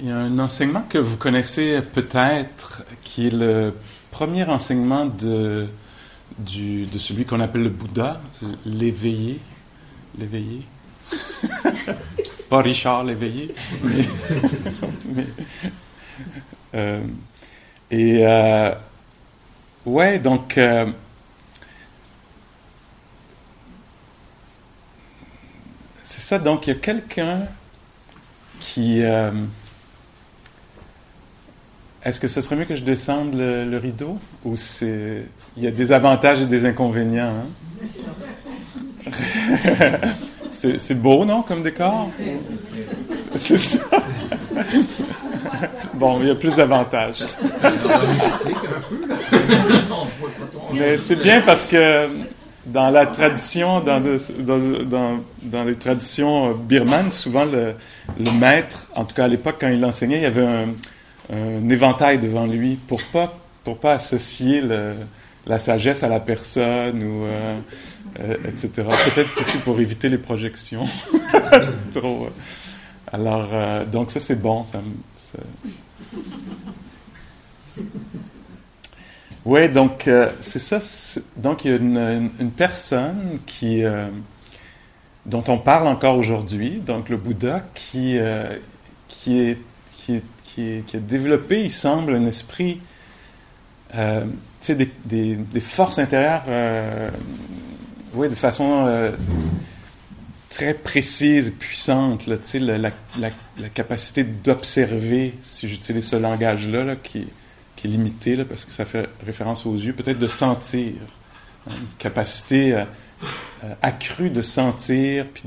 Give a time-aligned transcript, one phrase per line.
[0.00, 3.74] il y a un enseignement que vous connaissez peut-être, qui est le
[4.10, 5.68] premier enseignement de,
[6.46, 8.20] celui qu'on appelle le Bouddha,
[8.64, 9.40] l'éveillé.
[10.18, 10.62] L'éveillé?
[12.48, 13.54] Pas Richard l'éveillé.
[16.74, 17.00] Euh,
[17.90, 18.26] et.
[18.26, 18.74] Euh,
[19.86, 20.58] ouais, donc.
[20.58, 20.92] Euh,
[26.04, 27.46] c'est ça, donc il y a quelqu'un
[28.60, 29.02] qui.
[32.04, 35.24] Est-ce que ce serait mieux que je descende le, rideau ou c'est
[35.56, 37.32] il y a des avantages et des inconvénients
[39.06, 39.10] hein?
[40.52, 42.10] c'est, beau non comme décor?
[43.34, 43.80] C'est ça.
[45.94, 47.26] bon, il y a plus d'avantages.
[50.72, 52.08] Mais c'est bien parce que
[52.66, 57.74] dans la tradition, dans, dans, dans, les traditions birmanes, souvent le,
[58.18, 60.68] le, maître, en tout cas à l'époque quand il enseignait, il y avait un,
[61.30, 64.62] un éventail devant lui pour pas pour pas associer
[65.48, 67.58] la sagesse à la personne ou euh,
[68.20, 68.70] euh, etc.
[69.14, 70.84] Peut-être aussi pour éviter les projections.
[71.92, 72.26] Trop.
[72.26, 72.30] Euh.
[73.12, 74.64] Alors donc ça c'est bon.
[74.64, 74.80] Ça,
[79.44, 80.08] Oui, donc
[80.42, 80.80] c'est ça.
[81.36, 83.82] Donc il y a une, personne qui
[85.24, 88.18] dont on parle encore aujourd'hui, donc le Bouddha, qui
[89.08, 89.56] qui
[89.96, 90.24] qui est
[90.86, 92.80] qui, a développé, il semble, un esprit,
[93.94, 94.24] euh,
[94.68, 97.10] des, des, forces intérieures, euh,
[98.14, 99.12] de façon euh,
[100.50, 107.28] très précise, puissante, la, la, capacité d'observer, si j'utilise ce langage-là, là, qui,
[107.84, 110.94] est limité, parce que ça fait référence aux yeux, peut-être de sentir,
[111.68, 112.84] hein, une capacité euh,
[113.80, 115.44] accrue de sentir, puis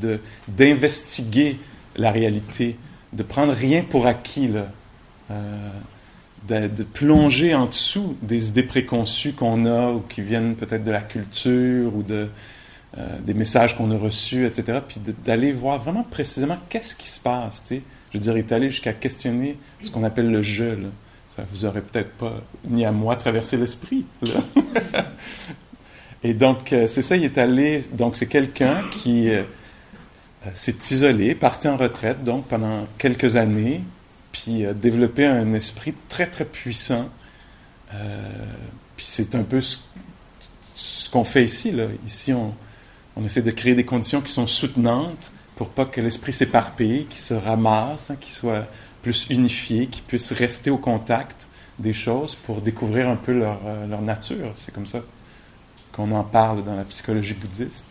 [0.47, 1.57] d'investiguer
[1.97, 2.78] la réalité,
[3.12, 4.50] de prendre rien pour acquis,
[6.50, 10.92] euh, de, plonger en dessous des idées préconçues qu'on a ou qui viennent peut-être de
[10.92, 12.30] la culture ou de,
[12.97, 14.80] euh, des messages qu'on a reçus, etc.
[14.86, 17.62] Puis d'aller voir vraiment précisément qu'est-ce qui se passe.
[17.62, 17.81] Tu sais.
[18.12, 20.64] Je veux dire, est allé jusqu'à questionner ce qu'on appelle le je.
[20.64, 20.90] Là.
[21.38, 24.06] Ça vous aurait peut-être pas, ni à moi, traversé l'esprit.
[26.24, 27.84] Et donc, euh, c'est ça, il est allé.
[27.94, 29.30] Donc, c'est quelqu'un qui
[30.56, 33.81] s'est isolé, parti en retraite, donc pendant quelques années,
[34.31, 37.09] puis euh, développer un esprit très, très puissant.
[37.94, 38.30] Euh,
[38.96, 41.72] puis c'est un peu ce, qu'on fait ici.
[41.72, 41.88] Là.
[42.06, 42.53] Ici, on,
[43.16, 47.19] on, essaie de créer des conditions qui sont soutenantes pour pas que l'esprit s'éparpille, qu'il
[47.19, 48.68] se ramasse, hein, qu'il soit
[49.02, 51.48] plus unifié, qu'il puisse rester au contact
[51.80, 54.53] des choses pour découvrir un peu leur, euh, leur nature.
[54.56, 55.02] C'est comme ça
[55.92, 57.86] qu'on en parle dans la psychologie bouddhiste.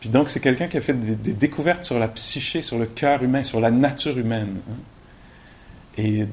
[0.00, 3.22] Puis donc, c'est quelqu'un qui a fait des, découvertes sur la psyché, sur le cœur
[3.22, 4.58] humain, sur la nature humaine.
[4.70, 4.74] Hein.
[5.98, 6.26] Et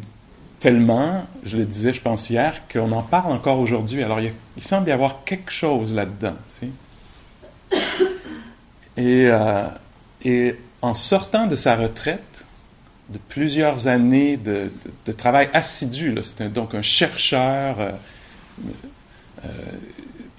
[0.59, 4.03] tellement, je le disais, je pense hier, qu'on en parle encore aujourd'hui.
[4.03, 6.35] Alors, il, semble y avoir quelque chose là-dedans.
[6.59, 6.67] Tu
[7.71, 7.79] sais.
[8.97, 9.67] et, euh,
[10.23, 12.33] et, en sortant de sa retraite,
[13.09, 14.69] de plusieurs années de,
[15.11, 17.79] travail assidu, c'était donc un chercheur.
[17.79, 17.91] Euh,
[19.45, 19.49] euh,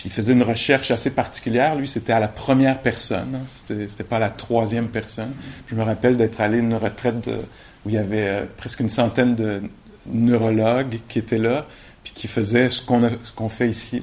[0.04, 1.74] il faisait une recherche assez particulière.
[1.74, 3.34] Lui, c'était à la première personne.
[3.34, 3.46] Hein.
[3.46, 5.32] C'était, pas à la troisième personne.
[5.66, 7.26] Je me rappelle d'être allé à une retraite
[7.84, 9.62] où il y avait euh, presque une centaine de
[10.06, 11.66] neurologues qui étaient là,
[12.02, 14.02] puis qui faisaient ce qu'on, ce qu'on fait ici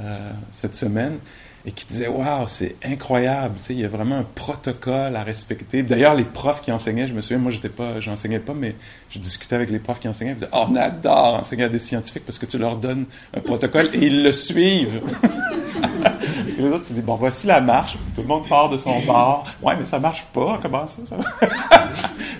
[0.00, 1.18] euh, cette semaine
[1.64, 5.22] et qui disait Waouh, c'est incroyable, tu sais, il y a vraiment un protocole à
[5.22, 5.82] respecter.
[5.82, 8.74] D'ailleurs, les profs qui enseignaient, je me souviens, moi, j'étais pas, j'enseignais pas, mais
[9.10, 11.78] je discutais avec les profs qui enseignaient, ils disaient oh, on adore enseigner à des
[11.78, 15.02] scientifiques parce que tu leur donnes un protocole et ils le suivent.
[16.58, 18.98] et les autres, tu dis Bon, voici la marche, tout le monde part de son
[19.00, 19.44] bord.
[19.62, 21.16] Ouais, mais ça marche pas, comment ça, ça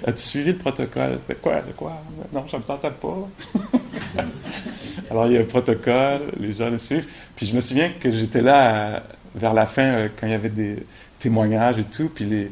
[0.06, 1.21] As-tu suivi le protocole?
[1.41, 1.92] Quoi De quoi?
[2.33, 3.28] Non, je me sentais pas.
[5.12, 7.06] Alors, il y a un protocole, les gens le suivent.
[7.36, 9.03] Puis je me souviens que j'étais là
[9.34, 10.86] vers la fin, euh, quand il y avait des
[11.18, 12.50] témoignages et tout, puis les,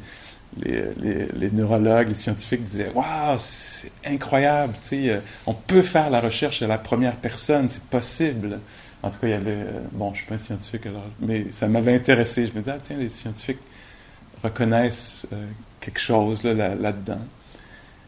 [0.58, 6.10] les, les, neurologues, les scientifiques disaient Waouh, c'est incroyable, tu sais, euh, on peut faire
[6.10, 8.60] la recherche à la première personne, c'est possible.
[9.02, 9.52] En tout cas, il y avait.
[9.52, 12.46] Euh, bon, je ne suis pas un scientifique alors, mais ça m'avait intéressé.
[12.46, 13.60] Je me disais, ah, tiens, les scientifiques
[14.42, 15.26] reconnaissent
[15.80, 17.20] quelque chose là, là-dedans.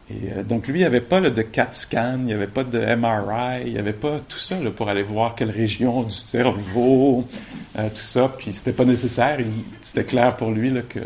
[0.09, 2.63] Et euh, donc, lui, il n'y avait pas de CAT scan, il n'y avait pas
[2.63, 7.25] de MRI, il n'y avait pas tout ça pour aller voir quelle région du cerveau,
[7.77, 8.29] euh, tout ça.
[8.37, 9.37] Puis, c'était pas nécessaire.
[9.81, 10.99] C'était clair pour lui que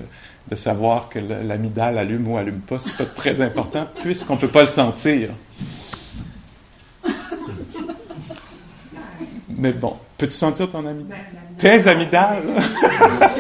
[0.50, 4.48] de savoir que l'amidale allume ou allume pas, c'est pas très important puisqu'on ne peut
[4.48, 5.30] pas le sentir.
[9.50, 11.18] Mais bon, peux-tu sentir ton amidale?
[11.58, 12.44] Tes amygdales?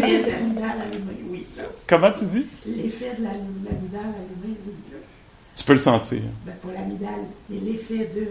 [0.01, 1.45] L'effet de l'amidale allumée, oui.
[1.87, 2.45] Comment tu dis?
[2.65, 4.73] L'effet de l'amidale allumée, oui
[5.67, 6.19] peux le sentir.
[6.45, 8.27] Ben, pour l'amidale, mais l'effet de.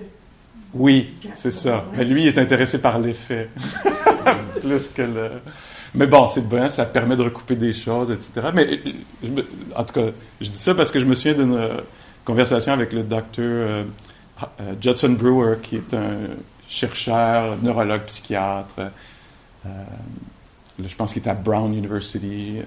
[0.74, 1.84] Oui, c'est ça.
[1.96, 3.48] Mais lui, il est intéressé par l'effet.
[4.60, 5.30] Plus que le.
[5.94, 8.48] Mais bon, c'est bien, ça permet de recouper des choses, etc.
[8.52, 8.80] Mais
[9.74, 10.10] en tout cas,
[10.40, 11.80] je dis ça parce que je me souviens d'une euh,
[12.24, 13.84] conversation avec le docteur euh,
[14.60, 16.16] euh, Judson Brewer, qui est un
[16.68, 18.90] chercheur, neurologue, psychiatre.
[19.64, 22.60] je pense qu'il est à Brown University.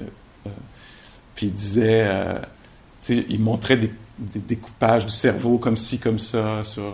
[1.36, 2.08] puis il disait,
[3.10, 6.94] il montrait des, découpages du cerveau comme ci, comme ça, sur.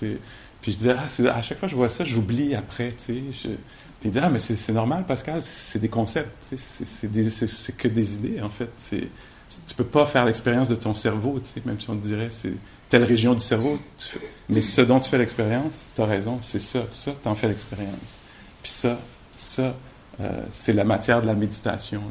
[0.00, 2.94] puis je disais, ah, à chaque fois que je vois ça, j'oublie après.
[3.06, 3.22] Puis
[4.04, 8.50] il dit, ah, mais c'est normal, Pascal, c'est des concepts, c'est que des idées, en
[8.50, 8.70] fait.
[8.90, 12.54] Tu peux pas faire l'expérience de ton cerveau, même si on te dirait, c'est
[12.88, 13.78] telle région du cerveau.
[14.48, 17.48] mais ce dont tu fais l'expérience, tu as raison, c'est ça, ça, tu en fais
[17.48, 17.94] l'expérience.
[18.62, 18.98] Puis ça,
[19.36, 19.74] ça,
[20.20, 22.02] euh, c'est la matière de la méditation,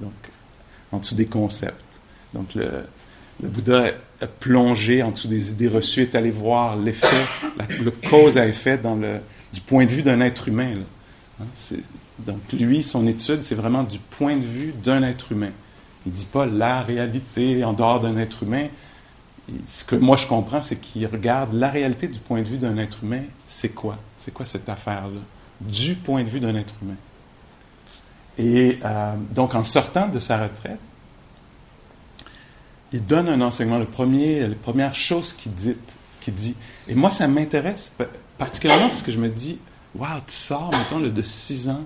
[0.00, 0.12] donc,
[0.92, 1.82] en dessous des concepts.
[2.34, 2.84] Donc, le,
[3.42, 3.90] le Bouddha
[4.20, 7.26] a plongé en dessous des idées reçues, est allé voir l'effet,
[7.82, 9.20] le cause à effet dans le,
[9.52, 10.74] du point de vue d'un être humain.
[11.40, 11.44] Hein,
[12.18, 15.50] donc, lui, son étude, c'est vraiment du point de vue d'un être humain.
[16.06, 18.68] Il ne dit pas la réalité en dehors d'un être humain.
[19.66, 22.78] Ce que moi je comprends, c'est qu'il regarde la réalité du point de vue d'un
[22.78, 23.22] être humain.
[23.44, 23.98] C'est quoi?
[24.16, 25.20] C'est quoi cette affaire-là?
[25.60, 26.96] Du point de vue d'un être humain.
[28.38, 30.78] Et euh, donc, en sortant de sa retraite,
[32.92, 33.78] il donne un enseignement.
[33.78, 36.54] Le la première chose qu'il dit,
[36.88, 37.92] et moi ça m'intéresse
[38.38, 39.58] particulièrement parce que je me dis,
[39.98, 41.84] Wow, tu sors, mettons, de six ans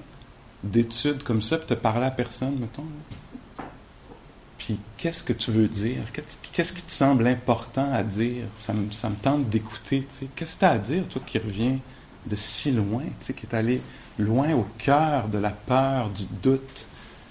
[0.65, 2.85] d'études comme ça, puis tu parles à personne, mettons.
[4.59, 6.03] Puis qu'est-ce que tu veux dire?
[6.53, 8.45] Qu'est-ce qui te semble important à dire?
[8.59, 10.07] Ça me, tente d'écouter.
[10.35, 11.79] Qu'est-ce que tu as à dire, toi, qui reviens
[12.27, 13.81] de si loin, tu sais, qui est allé
[14.19, 16.87] loin au cœur de la peur, du doute,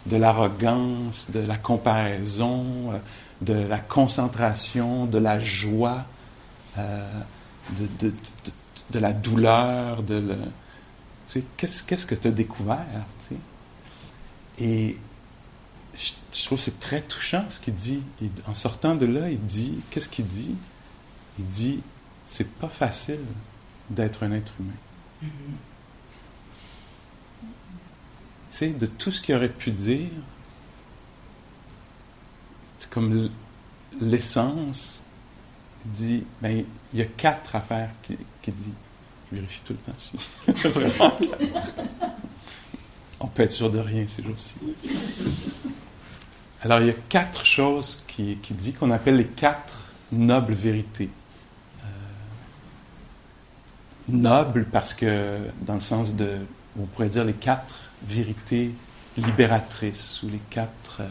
[0.06, 2.98] de l'arrogance, de la comparaison, euh,
[3.42, 6.06] de la concentration, de la joie,
[6.78, 7.22] euh,
[7.78, 8.14] de, de,
[8.92, 10.36] de, la douleur, de, le,
[11.58, 12.86] qu'est-ce, qu'est-ce que tu as découvert?
[14.60, 14.98] Et
[15.96, 18.02] je, trouve que c'est très touchant ce qu'il dit.
[18.48, 20.56] en sortant de là, il dit, qu'est-ce qu'il dit?
[21.38, 21.80] Il dit,
[22.28, 23.22] c'est pas facile
[23.90, 24.74] d'être un être humain.
[25.24, 25.28] Mm-hmm.
[28.52, 30.10] Tu sais, de tout ce qu'il aurait pu dire,
[32.90, 33.30] c'est comme
[34.02, 35.02] l'essence,
[35.86, 36.64] dit, ben,
[36.94, 38.74] il y a quatre affaires qu'il dit.
[39.32, 41.12] Je vérifie tout le temps.
[43.20, 44.56] On peut être sûr de rien ces jours-ci.
[46.62, 49.80] Alors, il y a quatre choses qui, qui dit qu'on appelle les quatre
[50.12, 51.10] nobles vérités.
[51.84, 51.88] Euh,
[54.08, 56.38] nobles parce que, dans le sens de,
[56.80, 58.72] on pourrait dire les quatre vérités
[59.18, 61.02] libératrices ou les quatre.
[61.02, 61.08] Euh,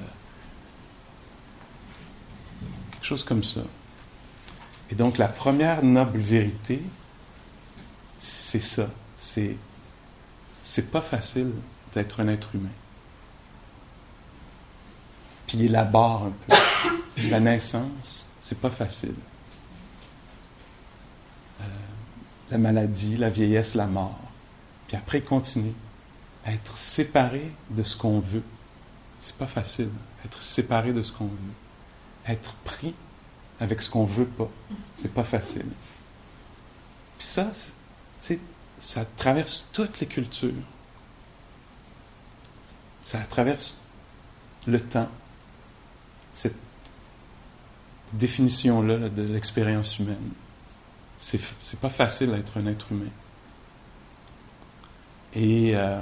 [3.08, 3.62] chose comme ça.
[4.90, 6.82] Et donc, la première noble vérité,
[8.18, 8.88] c'est ça.
[9.16, 9.56] C'est,
[10.62, 11.52] c'est pas facile
[11.94, 12.68] d'être un être humain.
[15.46, 16.56] Puis il élabore un peu.
[17.30, 19.14] La naissance, c'est pas facile.
[21.60, 21.64] Euh,
[22.50, 24.20] la maladie, la vieillesse, la mort.
[24.86, 25.72] Puis après, il continue.
[26.46, 28.44] Être séparé de ce qu'on veut,
[29.20, 29.90] c'est pas facile.
[30.24, 31.54] Être séparé de ce qu'on veut.
[32.28, 32.94] Être pris
[33.60, 34.48] avec ce qu'on veut pas,
[34.96, 35.66] c'est pas facile.
[37.18, 37.50] Puis ça,
[38.78, 40.52] ça traverse toutes les cultures.
[43.02, 43.80] Ça traverse
[44.66, 45.08] le temps.
[46.32, 46.54] Cette
[48.12, 50.30] définition-là de l'expérience humaine.
[51.18, 53.10] C'est, c'est pas facile d'être un être humain.
[55.34, 56.00] Et euh,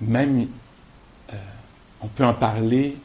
[0.00, 0.48] même,
[1.32, 1.36] euh,
[2.00, 2.96] on peut en parler,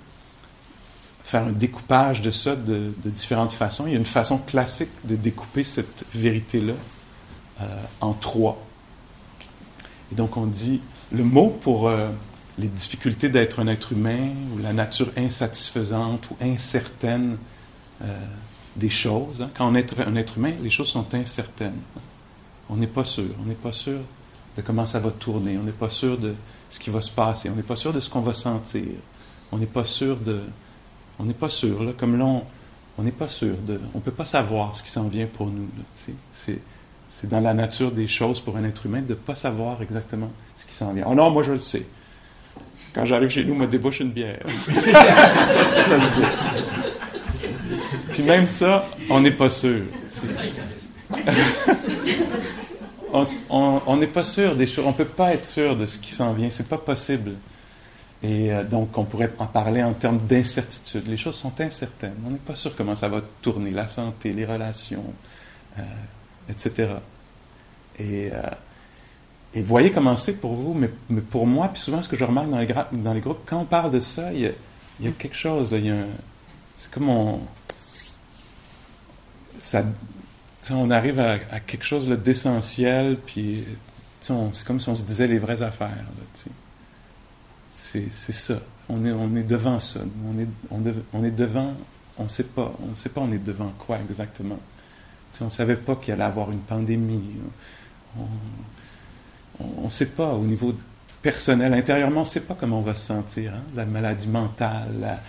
[1.29, 3.85] faire un découpage de ça de, différentes façons.
[3.85, 6.73] Il y a une façon classique de découper cette vérité-là
[7.61, 7.65] euh,
[8.01, 8.59] en trois.
[10.11, 10.81] Et donc on dit,
[11.11, 12.09] le mot pour euh,
[12.57, 17.37] les difficultés d'être un être humain, ou la nature insatisfaisante ou incertaine
[18.01, 18.17] euh,
[18.75, 19.51] des choses, hein.
[19.53, 21.77] quand on est un être humain, les choses sont incertaines.
[22.71, 23.29] On n'est pas sûr.
[23.39, 23.99] On n'est pas sûr
[24.57, 25.59] de comment ça va tourner.
[25.59, 26.33] On n'est pas sûr de
[26.71, 27.51] ce qui va se passer.
[27.51, 28.93] On n'est pas sûr de ce qu'on va sentir.
[29.51, 30.41] On n'est pas sûr de...
[31.19, 31.83] On n'est pas sûr.
[31.83, 32.25] Là, comme là,
[32.97, 33.79] on n'est pas sûr de...
[33.93, 35.67] On ne peut pas savoir ce qui s'en vient pour nous.
[36.33, 36.59] C'est
[37.19, 40.31] c'est dans la nature des choses pour un être humain de ne pas savoir exactement
[40.57, 41.03] ce qui s'en vient.
[41.05, 41.85] Oh non, moi je le sais.
[42.93, 44.39] Quand j'arrive chez nous, me débouche une bière.
[48.11, 49.81] Puis même ça, on n'est pas sûr.
[53.49, 54.85] on n'est pas sûr des choses.
[54.85, 56.49] On ne peut pas être sûr de ce qui s'en vient.
[56.49, 57.33] C'est pas possible.
[58.21, 61.07] Et euh, donc, on pourrait en parler en termes d'incertitude.
[61.07, 62.15] Les choses sont incertaines.
[62.25, 65.05] On n'est pas sûr comment ça va tourner, la santé, les relations,
[65.77, 65.81] euh,
[66.49, 66.95] etc.
[67.97, 68.41] Et, euh,
[69.53, 70.89] et voyez comment c'est pour vous, mais,
[71.21, 72.49] pour moi, puis souvent ce que je remarque
[72.91, 74.53] dans les, groupes, quand on parle de ça, il
[74.99, 75.95] y a, quelque chose, là, y a
[76.77, 77.41] c'est comme on...
[79.59, 79.83] Ça,
[80.71, 83.65] on arrive à, quelque chose d'essentiel, puis
[84.21, 86.05] c'est comme si on se disait les vraies affaires.
[87.79, 88.59] C'est, ça.
[88.87, 90.01] On est, on est devant ça.
[90.27, 90.81] On est, on,
[91.13, 91.73] on est devant,
[92.17, 92.73] on ne sait pas.
[92.81, 94.59] On ne sait pas on est devant quoi exactement.
[95.41, 97.23] on ne savait pas qu'il allait avoir une pandémie.
[99.59, 100.73] On ne sait pas au niveau
[101.21, 103.53] personnel, intérieurement, on ne sait pas comment on va se sentir.
[103.53, 103.63] Hein.
[103.75, 105.19] La maladie mentale, la,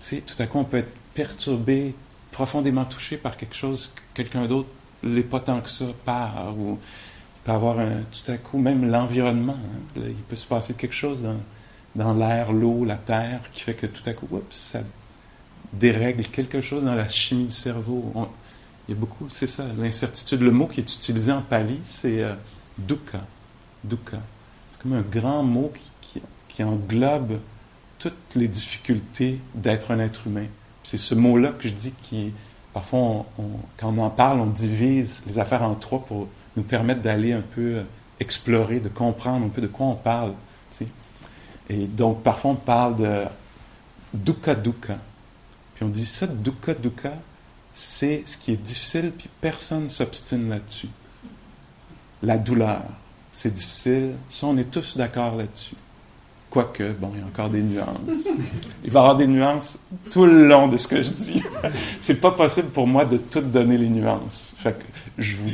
[0.00, 1.94] tout à coup, on peut être perturbé,
[2.30, 4.68] profondément touché par quelque chose que quelqu'un d'autre
[5.02, 8.88] n'est pas tant que ça par, ou il peut avoir un, tout à coup, même
[8.88, 9.56] l'environnement.
[9.58, 10.00] Hein.
[10.06, 11.36] il peut se passer quelque chose dans,
[11.98, 14.80] dans l'air, l'eau, la terre, qui fait que tout à coup, ça
[15.72, 18.12] dérègle quelque chose dans la chimie du cerveau.
[18.88, 20.40] il y a beaucoup, c'est ça, l'incertitude.
[20.40, 22.34] Le mot qui est utilisé en pali, c'est euh,
[22.78, 23.20] dukkha.
[23.90, 27.38] C'est comme un grand mot qui, qui, englobe
[27.98, 30.46] toutes les difficultés d'être un être humain.
[30.84, 32.32] C'est ce mot-là que je dis qui,
[32.72, 33.26] parfois,
[33.76, 37.42] quand on en parle, on divise les affaires en trois pour nous permettre d'aller un
[37.42, 37.82] peu euh,
[38.20, 40.34] explorer, de comprendre un peu de quoi on parle.
[41.68, 43.24] Et donc, parfois, on parle de
[44.14, 44.98] dukkha dukkha.
[45.74, 47.14] Puis on dit ça, dukkha dukkha,
[47.72, 50.88] c'est ce qui est difficile, puis personne ne s'obstine là-dessus.
[52.22, 52.82] La douleur,
[53.30, 54.14] c'est difficile.
[54.28, 55.76] Ça, on est tous d'accord là-dessus.
[56.50, 58.26] Quoique, bon, il y a encore des nuances.
[58.84, 59.76] Il va y avoir des nuances
[60.10, 61.42] tout le long de ce que je dis.
[62.00, 64.54] C'est pas possible pour moi de tout donner les nuances.
[64.56, 64.84] Fait que
[65.18, 65.50] je vous,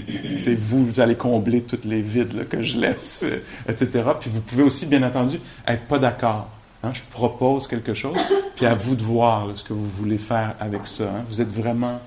[0.58, 4.04] vous, vous allez combler toutes les vides que je laisse, euh, etc.
[4.20, 6.48] Puis vous pouvez aussi, bien entendu, être pas d'accord.
[6.82, 6.92] Hein.
[6.92, 8.18] Je propose quelque chose,
[8.56, 11.04] puis à vous de voir ce que vous voulez faire avec ça.
[11.04, 11.24] Hein.
[11.26, 12.00] Vous êtes vraiment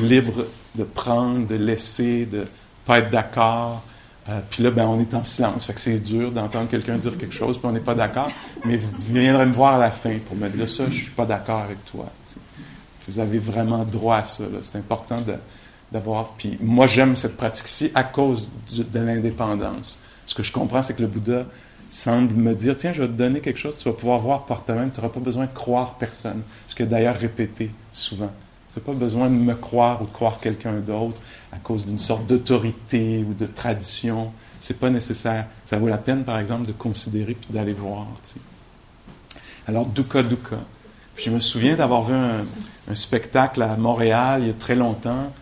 [0.00, 2.44] libre de prendre, de laisser, de
[2.84, 3.82] pas être d'accord.
[4.28, 5.64] Euh, puis là, ben, on est en silence.
[5.64, 8.30] Fait que c'est dur d'entendre quelqu'un dire quelque chose, puis on n'est pas d'accord.
[8.64, 11.26] Mais vous viendrez me voir à la fin pour me dire ça, je suis pas
[11.26, 12.06] d'accord avec toi.
[13.08, 14.44] Vous avez vraiment droit à ça.
[14.62, 15.20] C'est important
[15.92, 16.30] d'avoir.
[16.38, 19.98] Puis moi, j'aime cette pratique-ci à cause de l'indépendance.
[20.26, 21.44] Ce que je comprends, c'est que le Bouddha
[21.92, 24.64] semble me dire tiens, je vais te donner quelque chose, tu vas pouvoir voir par
[24.64, 26.42] toi-même, tu n'auras pas besoin de croire personne.
[26.66, 28.30] Ce que d'ailleurs répété souvent.
[28.72, 31.20] Tu n'as pas besoin de me croire ou de croire quelqu'un d'autre
[31.52, 34.32] à cause d'une sorte d'autorité ou de tradition.
[34.60, 35.46] C'est pas nécessaire.
[35.64, 38.06] Ça vaut la peine, par exemple, de considérer puis d'aller voir.
[39.66, 40.58] Alors, Dukkha Dukkha.
[41.14, 45.32] Puis je me souviens d'avoir vu un, spectacle à Montréal il y a très longtemps.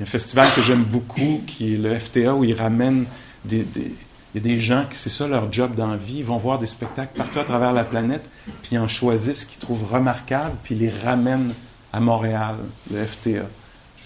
[0.00, 3.04] Il y a un festival que j'aime beaucoup, qui est le FTA, où ils ramènent
[3.44, 3.92] des, il
[4.34, 6.58] y a des gens qui, c'est ça leur job dans la vie, ils vont voir
[6.58, 8.24] des spectacles partout à travers la planète,
[8.62, 11.52] puis ils en choisissent ce qu'ils trouvent remarquable, puis ils les ramènent
[11.92, 12.56] à Montréal,
[12.90, 13.42] le FTA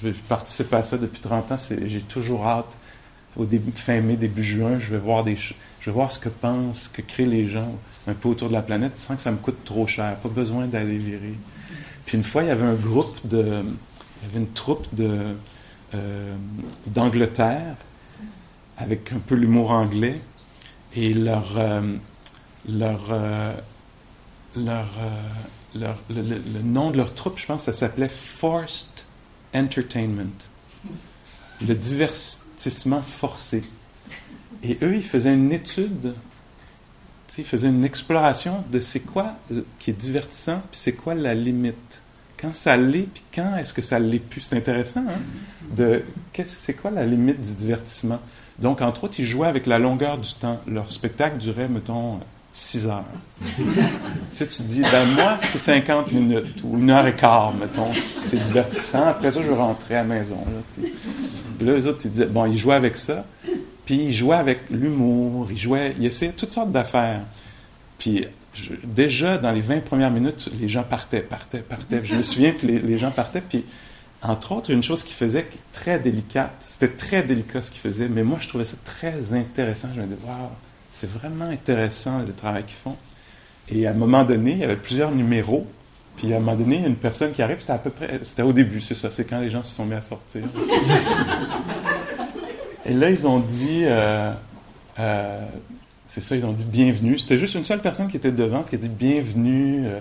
[0.03, 1.57] je, participe à ça depuis 30 ans.
[1.87, 2.77] J'ai toujours hâte,
[3.37, 5.55] au début, fin mai, début juin, je vais voir des, je
[5.87, 7.73] vais voir ce que pensent, ce que créent les gens
[8.09, 10.17] un peu autour de la planète sans que ça me coûte trop cher.
[10.17, 11.35] Pas besoin d'aller virer.
[12.05, 15.37] Puis une fois, il y avait un groupe de, il y avait une troupe de
[15.95, 16.35] euh,
[16.87, 17.77] d'Angleterre
[18.77, 20.21] avec un peu l'humour anglais
[20.97, 21.97] et leur euh,
[22.69, 23.53] euh,
[25.75, 29.05] le, nom de leur troupe, je pense, ça s'appelait Forced
[29.55, 30.49] entertainment,
[31.67, 33.63] le divertissement forcé.
[34.63, 36.15] Et eux, ils faisaient une étude,
[37.39, 39.35] ils faisaient une exploration de c'est quoi
[39.79, 41.77] qui est divertissant, puis c'est quoi la limite.
[42.45, 44.43] Quand ça l'est, puis quand est-ce que ça l'est plus?
[44.43, 45.21] C'est intéressant, hein?
[45.75, 46.03] De,
[46.45, 48.21] c'est quoi la limite du divertissement?
[48.59, 50.61] Donc, entre autres, ils jouaient avec la longueur du temps.
[50.67, 52.21] Leur spectacle durait, mettons,
[52.53, 53.05] 6 heures.
[53.57, 53.65] tu
[54.35, 58.41] sais, tu dis, ben moi, c'est 50 minutes ou une heure et quart, mettons, c'est
[58.41, 59.07] divertissant.
[59.09, 60.37] Après ça, je vais rentrer à la maison.
[60.37, 60.85] Là,
[61.59, 63.25] Puis là, les autres, ils disaient, bon, ils jouaient avec ça.
[63.87, 67.23] Puis ils jouaient avec l'humour, ils jouaient, ils essayaient toutes sortes d'affaires.
[67.99, 68.27] Puis
[68.85, 72.05] déjà, dans les 20 premières minutes, les gens partaient, partaient, partaient.
[72.05, 73.41] je me souviens, que les, gens partaient.
[73.41, 73.65] Puis,
[74.23, 77.81] entre autres, une chose qu'ils faisaient qui est très délicate, c'était très délicat ce qu'ils
[77.81, 79.89] faisaient, mais moi, je trouvais ça très intéressant.
[79.95, 80.49] Je me disais, waouh,
[80.93, 82.97] c'est vraiment intéressant le travail qu'ils font.
[83.69, 85.67] Et à un moment donné, il y avait plusieurs numéros.
[86.17, 87.91] Puis à un moment donné, il y a une personne qui arrive, c'était à peu
[87.91, 90.43] près, c'était au début, c'est ça, c'est quand les gens se sont mis à sortir.
[92.87, 94.33] Et là, ils ont dit, euh,
[94.99, 95.47] euh,
[96.15, 97.19] c'est ça, ils ont dit bienvenue.
[97.19, 99.99] C'était juste une seule personne qui était devant, qui a dit bienvenue, euh,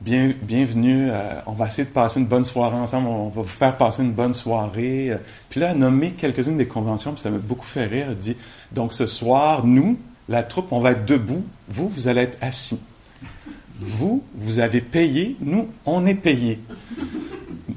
[0.00, 1.08] bien, bienvenue,
[1.46, 4.10] on va essayer de passer une bonne soirée ensemble, on va vous faire passer une
[4.10, 5.12] bonne soirée.
[5.48, 8.06] Puis là, elle a nommé quelques-unes des conventions, puis ça m'a beaucoup fait rire.
[8.10, 8.36] Elle dit,
[8.72, 9.96] donc ce soir, nous,
[10.28, 12.80] la troupe, on va être debout, vous, vous allez être assis.
[13.78, 16.58] Vous, vous avez payé, nous, on est payé.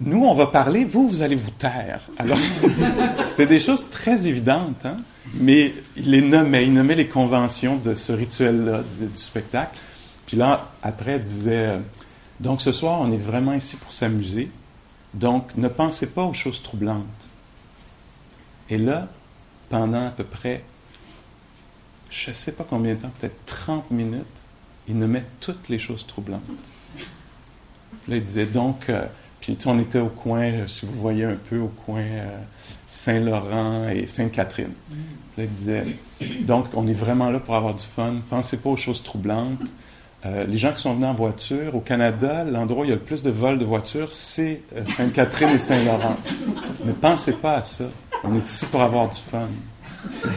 [0.02, 2.02] Nous, on va parler, vous, vous allez vous taire.
[2.18, 2.38] Alors,
[3.28, 4.98] c'était des choses très évidentes, hein?
[5.34, 9.78] mais il les nommait, il nommait les conventions de ce rituel-là, du, spectacle.
[10.26, 11.80] Puis là, après, il disait, euh,
[12.40, 14.50] donc ce soir, on est vraiment ici pour s'amuser,
[15.14, 17.04] donc ne pensez pas aux choses troublantes.
[18.70, 19.08] Et là,
[19.70, 20.64] pendant à peu près,
[22.10, 24.24] je ne sais pas combien de temps, peut-être 30 minutes,
[24.88, 26.42] il nommait toutes les choses troublantes.
[28.08, 29.06] Là, il disait donc, euh,
[29.56, 32.38] puis on était au coin, euh, si vous voyez un peu, au coin euh,
[32.88, 34.74] Saint-Laurent et Sainte-Catherine.
[35.38, 35.86] Là, il disait,
[36.42, 39.60] donc on est vraiment là pour avoir du fun, pensez pas aux choses troublantes.
[40.26, 43.02] les gens qui sont venus en voiture, au Canada, l'endroit où il y a le
[43.02, 46.18] plus de vols de voitures, c'est Sainte-Catherine et Saint-Laurent.
[46.86, 47.86] Ne pensez pas à ça.
[48.24, 49.50] On est ici pour avoir du fun.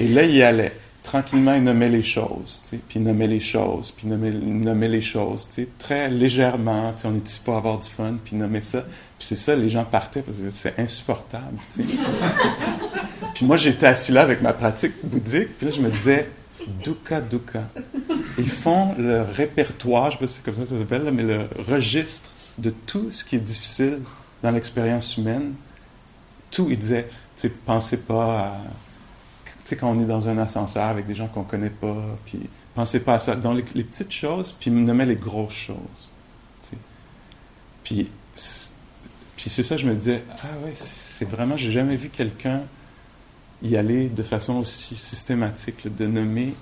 [0.00, 0.72] Et là, il allait
[1.08, 4.88] tranquillement, il nommait les choses, puis il nommait les choses, puis il nommait, il nommait
[4.88, 5.48] les choses,
[5.78, 8.84] très légèrement, on ici pour avoir du fun, puis il nommait ça.
[9.18, 11.56] Puis c'est ça, les gens partaient parce que c'est insupportable,
[13.34, 16.28] puis moi, j'étais assis là avec ma pratique bouddhique, puis là, je me disais,
[16.84, 17.64] dukkha, dukkha.
[18.36, 21.22] Ils font le répertoire, je sais pas si c'est comme ça que ça s'appelle, mais
[21.22, 24.00] le registre de tout ce qui est difficile
[24.42, 25.54] dans l'expérience humaine.
[26.50, 28.56] Tout, il disait, tu pensez pas à
[29.68, 31.96] sais, quand on est dans un ascenseur avec des gens qu'on connaît pas,
[32.26, 32.40] puis
[32.74, 33.34] pensez pas à ça.
[33.34, 36.10] Dans les, petites choses, puis nommer les grosses choses.
[37.84, 38.10] Puis,
[39.36, 42.62] puis c'est ça, je me disais, ah ouais, c'est vraiment, j'ai jamais vu quelqu'un
[43.62, 46.54] y aller de façon aussi systématique, de nommer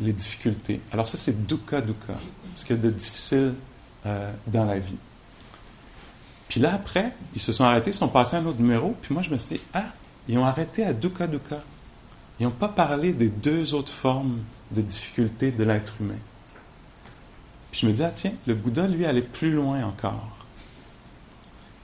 [0.00, 0.80] les difficultés.
[0.92, 2.14] Alors ça, c'est dukkha dukkha,
[2.56, 3.54] ce qu'il y a de difficile
[4.06, 4.96] euh, dans la vie.
[6.48, 9.14] Puis là, après, ils se sont arrêtés, ils sont passés à un autre numéro, puis
[9.14, 9.84] moi, je me suis dit, ah,
[10.28, 11.62] ils ont arrêté à dukkha dukkha.
[12.40, 14.38] Ils n'ont pas parlé des deux autres formes
[14.70, 16.14] de difficulté de l'être humain.
[17.70, 20.38] Puis je me dis, ah tiens, le Bouddha, lui, allait plus loin encore.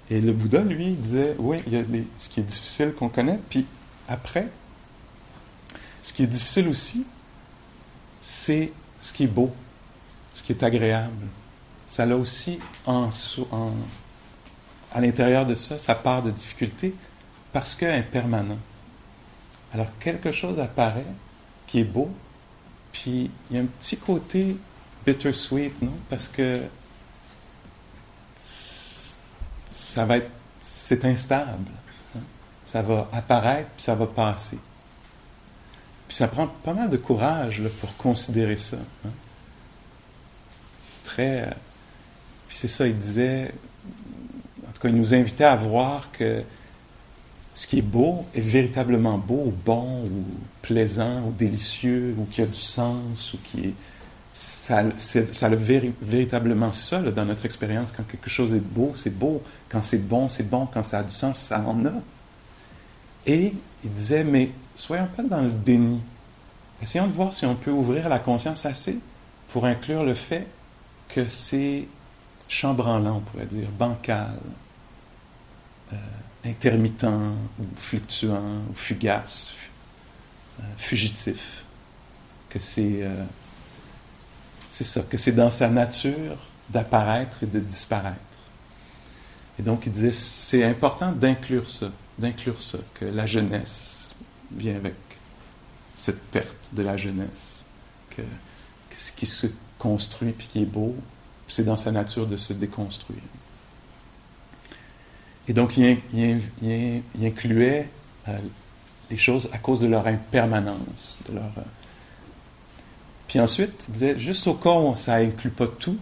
[0.09, 1.83] Et le Bouddha, lui, disait, oui, il y a
[2.19, 3.67] ce qui est difficile qu'on connaît, puis
[4.09, 4.49] après,
[6.03, 7.05] ce qui est difficile aussi,
[8.23, 9.53] c'est ce qui est beau,
[10.33, 11.27] ce qui est agréable.
[11.87, 13.11] Ça l'a aussi en,
[13.53, 13.73] en,
[14.93, 16.95] à l'intérieur de ça, sa part de difficulté,
[17.53, 17.75] parce
[18.11, 18.59] permanente.
[19.77, 21.05] Alors quelque chose apparaît
[21.67, 22.09] qui est beau,
[22.93, 24.57] puis il y a un petit côté
[25.05, 25.93] bittersweet, non?
[26.09, 26.63] Parce que
[29.71, 30.17] ça va
[30.63, 31.71] c'est instable.
[32.17, 32.21] Hein?
[32.65, 34.59] Ça va apparaître, puis ça va passer.
[36.09, 38.79] Puis ça prend pas mal de courage pour considérer ça.
[39.05, 39.11] Hein?
[41.05, 41.55] Très.
[42.49, 43.53] Puis c'est ça, il disait.
[44.67, 46.43] En tout cas, il nous invitait à voir que
[47.57, 50.25] ce qui est beau est véritablement beau, bon, ou
[50.61, 53.75] plaisant, ou délicieux, ou qui a du sens, ou qui est.
[54.35, 57.91] Ça, ça a véritablement ça dans notre expérience.
[57.97, 59.43] Quand quelque chose est beau, c'est beau.
[59.71, 60.67] Quand c'est bon, c'est bon.
[60.67, 61.93] Quand ça a du sens, ça en a.
[63.25, 66.01] Et il disait, mais soyons pas dans le déni.
[66.83, 68.99] Essayons de voir si on peut ouvrir la conscience assez
[69.49, 70.47] pour inclure le fait
[71.09, 71.89] que c'est
[72.49, 74.37] chambranlant, on pourrait dire, bancal.
[75.95, 75.97] Euh,
[76.47, 77.05] intermittent
[77.59, 79.53] ou fluctuant ou fugace,
[80.61, 81.65] euh, fugitif,
[82.49, 83.25] que c'est euh,
[84.71, 86.37] c'est ça, que c'est dans sa nature
[86.69, 88.17] d'apparaître et de disparaître.
[89.59, 94.15] Et donc il disait c'est important d'inclure ça, d'inclure ça, que la jeunesse
[94.53, 94.95] vient avec
[95.97, 97.65] cette perte de la jeunesse,
[98.11, 98.23] que,
[98.95, 99.47] ce qui se
[99.79, 100.95] construit puis qui est beau,
[101.49, 103.21] c'est dans sa nature de se déconstruire.
[105.49, 107.89] Et donc, il, incluait
[108.29, 108.39] euh,
[109.11, 111.21] les choses à cause de leur impermanence.
[111.31, 111.41] Euh.
[113.29, 115.99] Puis ensuite, il disait, juste au cas où ça inclut pas tout,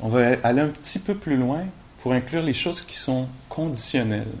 [0.00, 1.64] on va aller un petit peu plus loin
[2.02, 4.32] pour inclure les choses qui sont conditionnelles,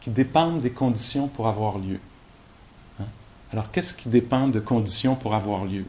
[0.00, 1.98] qui dépendent des conditions pour avoir lieu.
[3.00, 3.06] Hein?
[3.52, 5.84] Alors, qu'est-ce qui dépend de conditions pour avoir lieu?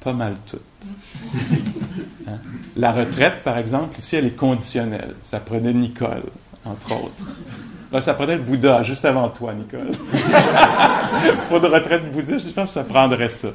[0.00, 0.58] Pas mal tout.
[2.26, 2.38] Hein?
[2.76, 5.14] La retraite, par exemple, ici, elle est conditionnelle.
[5.22, 6.24] Ça prenait Nicole,
[6.64, 8.02] entre autres.
[8.02, 9.90] ça prenait le Bouddha, juste avant toi, Nicole.
[11.48, 13.48] Pour une retraite bouddhiste, je pense que ça prendrait ça.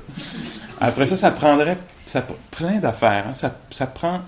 [0.80, 3.26] Après ça, ça prendrait ça, plein d'affaires.
[3.30, 3.36] Hein.
[3.36, 4.22] Ça, ça prend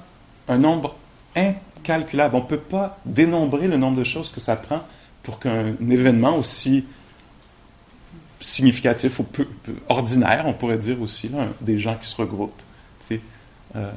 [0.47, 0.95] un nombre
[1.35, 2.35] incalculable.
[2.35, 4.81] On ne peut pas dénombrer le nombre de choses que ça prend
[5.21, 6.85] pour qu'un événement aussi
[8.41, 9.47] significatif ou peu,
[9.89, 11.29] ordinaire, on pourrait dire aussi,
[11.61, 12.61] des gens qui se regroupent.
[13.75, 13.91] Euh,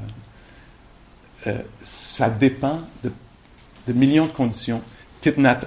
[1.46, 4.82] euh, ça dépend de, millions de conditions.
[5.20, 5.60] Thich Nhat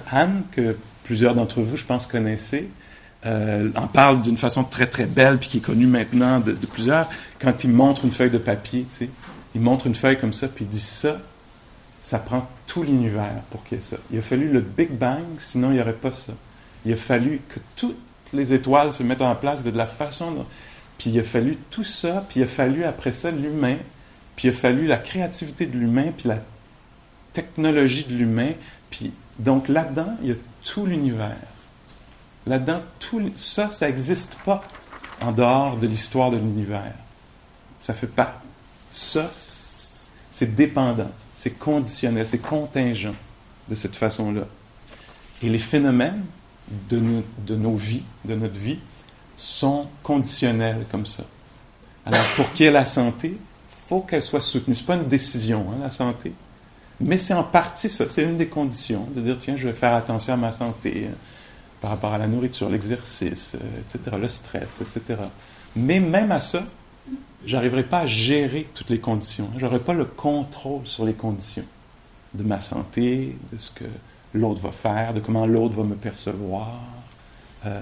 [0.52, 2.68] que plusieurs d'entre vous, je pense, connaissez,
[3.24, 6.66] euh, en parle d'une façon très très belle, puis qui est connue maintenant de, de
[6.66, 7.08] plusieurs,
[7.40, 9.10] quand il montre une feuille de papier, tu sais,
[9.54, 11.18] il montre une feuille comme ça, puis il dit ça,
[12.02, 13.96] ça prend tout l'univers pour qu'il y ait ça.
[14.12, 16.34] Il a fallu le Big Bang, sinon il n'y aurait pas ça.
[16.84, 17.96] Il a fallu que toutes
[18.32, 20.46] les étoiles se mettent en place de la façon dont...
[20.98, 23.76] Puis il a fallu tout ça, puis il a fallu après ça l'humain,
[24.36, 26.38] puis il a fallu la créativité de l'humain, puis la
[27.32, 28.52] technologie de l'humain,
[28.90, 31.36] puis donc là-dedans, il y a tout l'univers.
[32.46, 34.62] Là-dedans, tout ça, ça n'existe pas
[35.20, 36.94] en dehors de l'histoire de l'univers.
[37.80, 38.40] Ça fait pas.
[38.92, 39.28] Ça,
[40.30, 43.14] c'est dépendant, c'est conditionnel, c'est contingent
[43.68, 44.46] de cette façon-là.
[45.42, 46.24] Et les phénomènes
[46.88, 47.00] de,
[47.46, 48.78] de nos vies, de notre vie,
[49.36, 51.24] sont conditionnels comme ça.
[52.06, 53.36] Alors, pour qu'il y ait la santé,
[53.86, 54.74] faut qu'elle soit soutenue.
[54.74, 56.32] Ce n'est pas une décision, hein, la santé.
[57.00, 59.94] Mais c'est en partie ça, c'est une des conditions, de dire, tiens, je vais faire
[59.94, 61.14] attention à ma santé euh,
[61.80, 65.20] par rapport à la nourriture, l'exercice, euh, etc., le stress, etc.
[65.76, 66.64] Mais même à ça,
[67.44, 69.50] j'arriverai pas à gérer toutes les conditions.
[69.58, 71.64] Je n'aurai pas le contrôle sur les conditions
[72.32, 73.84] de ma santé, de ce que
[74.32, 76.80] l'autre va faire, de comment l'autre va me percevoir,
[77.66, 77.80] euh,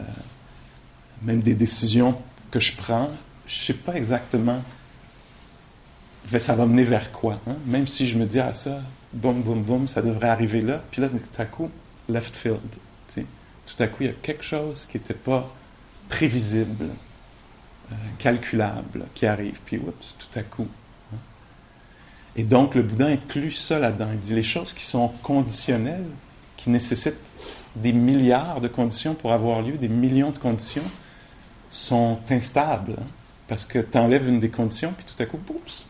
[1.22, 2.16] même des décisions
[2.50, 3.10] que je prends.
[3.46, 4.60] Je ne sais pas exactement
[6.38, 7.38] ça va mener vers quoi.
[7.46, 7.56] Hein?
[7.66, 8.80] Même si je me dis, ah ça,
[9.12, 10.82] boum, boum, boum, ça devrait arriver là.
[10.90, 11.70] Puis là, tout à coup,
[12.08, 12.60] left field.
[13.66, 15.50] Tout à coup, il y a quelque chose qui n'était pas
[16.08, 16.90] prévisible,
[17.90, 19.58] euh, calculable, qui arrive.
[19.64, 20.68] Puis, oups, tout à coup.
[21.12, 21.18] Hein.
[22.36, 24.08] Et donc, le Bouddha inclut ça là-dedans.
[24.12, 26.06] Il dit les choses qui sont conditionnelles,
[26.56, 27.14] qui nécessitent
[27.76, 30.84] des milliards de conditions pour avoir lieu, des millions de conditions,
[31.70, 32.96] sont instables.
[32.98, 33.06] Hein.
[33.48, 35.84] parce que tu enlèves une des conditions, puis tout à coup, oups.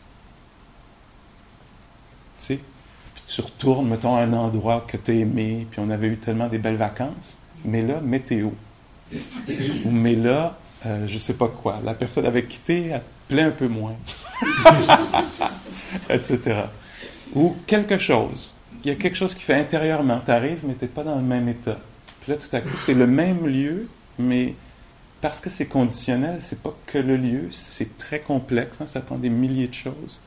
[2.39, 2.61] Tu sais,
[3.27, 6.49] tu retournes, mettons, à un endroit que tu as aimé, puis on avait eu tellement
[6.49, 8.51] des belles vacances, mais là, météo.
[9.85, 13.51] Ou mais là, euh, je sais pas quoi, la personne avait quitté, elle plaît un
[13.51, 13.97] peu moins.
[16.11, 16.39] Etc.
[17.35, 18.55] Ou quelque chose.
[18.85, 20.21] Il y a quelque chose qui fait intérieurement.
[20.25, 21.79] Tu arrives, mais tu pas dans le même état.
[22.21, 24.55] Puis là, tout à coup, c'est le même lieu, mais
[25.21, 29.17] parce que c'est conditionnel, c'est pas que le lieu, c'est très complexe, hein, ça prend
[29.17, 30.21] des milliers de choses.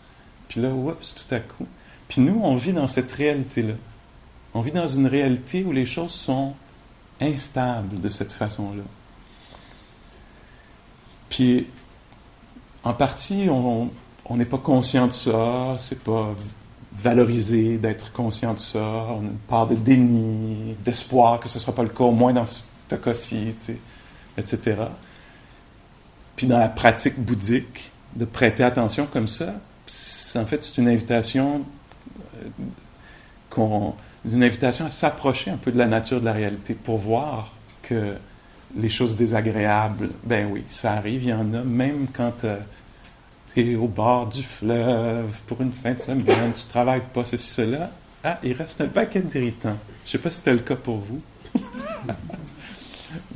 [0.48, 1.68] Puis là, oups, tout à coup,
[2.08, 3.74] puis nous, on vit dans cette réalité-là.
[4.54, 6.54] On vit dans une réalité où les choses sont
[7.20, 8.84] instables de cette façon-là.
[11.30, 11.68] Puis,
[12.84, 13.90] en partie, on
[14.32, 16.34] n'est pas conscient de ça, c'est pas
[16.98, 21.60] valorisé d'être conscient de ça, on a une part de déni, d'espoir que ce ne
[21.60, 22.64] sera pas le cas, au moins dans ce
[22.96, 23.54] cas-ci,
[24.38, 24.78] etc.
[26.36, 29.54] Puis dans la pratique bouddhique, de prêter attention comme ça,
[30.36, 31.64] en fait, c'est une invitation
[34.26, 38.16] une invitation à s'approcher un peu de la nature de la réalité pour voir que
[38.76, 42.58] les choses désagréables, ben oui, ça arrive, il y en a, même quand euh,
[43.54, 47.48] tu es au bord du fleuve pour une fin de semaine, tu travailles pas, ceci,
[47.48, 47.90] cela.
[48.24, 49.78] Ah, il reste un paquet d'irritants.
[50.06, 51.22] Je sais pas si c'était le cas pour vous.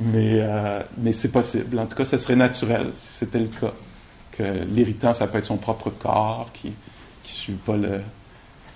[0.00, 1.78] mais euh, mais c'est possible.
[1.78, 3.72] En tout cas, ce serait naturel si c'était le cas.
[4.32, 6.72] Que l'irritant, ça peut être son propre corps qui ne
[7.24, 8.00] suit pas le,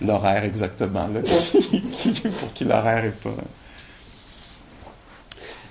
[0.01, 1.21] l'horaire exactement, là,
[2.41, 3.35] pour qu'il l'horaire est pas.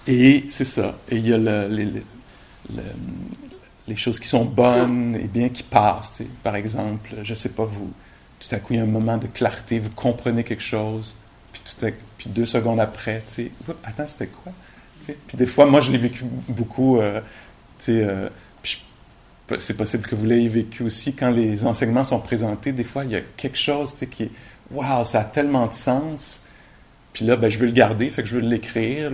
[0.07, 0.95] Et c'est ça.
[1.09, 2.03] Et il y a les,
[3.95, 6.21] choses qui sont bonnes et bien qui passent.
[6.43, 7.91] Par exemple, je ne sais pas vous,
[8.39, 11.15] tout à coup il y a un moment de clarté, vous comprenez quelque chose,
[11.51, 13.51] puis, tout à, puis deux secondes après, tu sais,
[13.83, 14.51] attends, c'était quoi?
[15.27, 17.21] Puis des fois, moi je l'ai vécu beaucoup, euh,
[17.77, 18.29] tu sais, euh,
[19.59, 23.11] c'est possible que vous l'ayez vécu aussi, quand les enseignements sont présentés, des fois, il
[23.11, 24.31] y a quelque chose qui est
[24.71, 26.41] Waouh, ça a tellement de sens.
[27.13, 29.11] Puis là, ben, je veux le garder, fait que je veux l'écrire.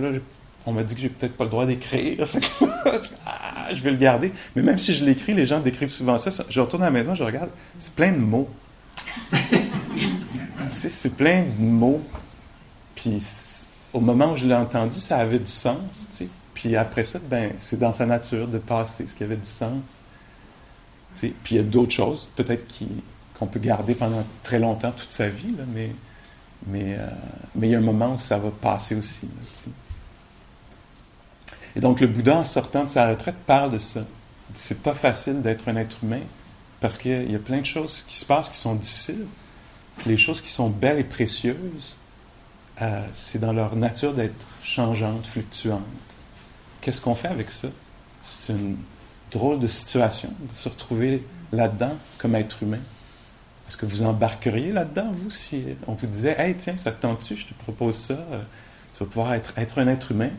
[0.64, 2.26] On m'a dit que j'ai peut-être pas le droit d'écrire.
[3.26, 4.32] ah, je vais le garder.
[4.56, 6.30] Mais même si je l'écris, les gens décrivent souvent ça.
[6.48, 8.48] Je retourne à la maison, je regarde, c'est plein de mots.
[10.70, 12.02] c'est plein de mots.
[12.94, 13.22] Puis
[13.92, 16.22] au moment où je l'ai entendu, ça avait du sens.
[16.54, 20.01] Puis après ça, ben, c'est dans sa nature de passer ce qui avait du sens.
[21.14, 22.66] Puis il y a d'autres choses, peut-être
[23.38, 25.90] qu'on peut garder pendant très longtemps, toute sa vie, mais,
[26.66, 27.06] mais, euh,
[27.54, 29.28] mais il y a un moment où ça va passer aussi.
[31.74, 34.04] Et donc le Bouddha, en sortant de sa retraite, parle de ça.
[34.54, 36.20] C'est pas facile d'être un être humain
[36.80, 39.26] parce qu'il y, a plein de choses qui se passent qui sont difficiles.
[40.04, 41.96] Les choses qui sont belles et précieuses,
[42.80, 45.80] euh, c'est dans leur nature d'être changeantes, fluctuantes.
[46.80, 47.68] Qu'est-ce qu'on fait avec ça?
[48.20, 48.76] C'est une
[49.32, 52.80] drôle de situation de se retrouver là-dedans comme être humain.
[53.66, 57.36] Est-ce que vous embarqueriez là-dedans, vous, si on vous disait Hey, tiens, ça te tente-tu,
[57.36, 58.42] je te propose ça, euh,
[58.92, 60.30] tu vas pouvoir être, être un être humain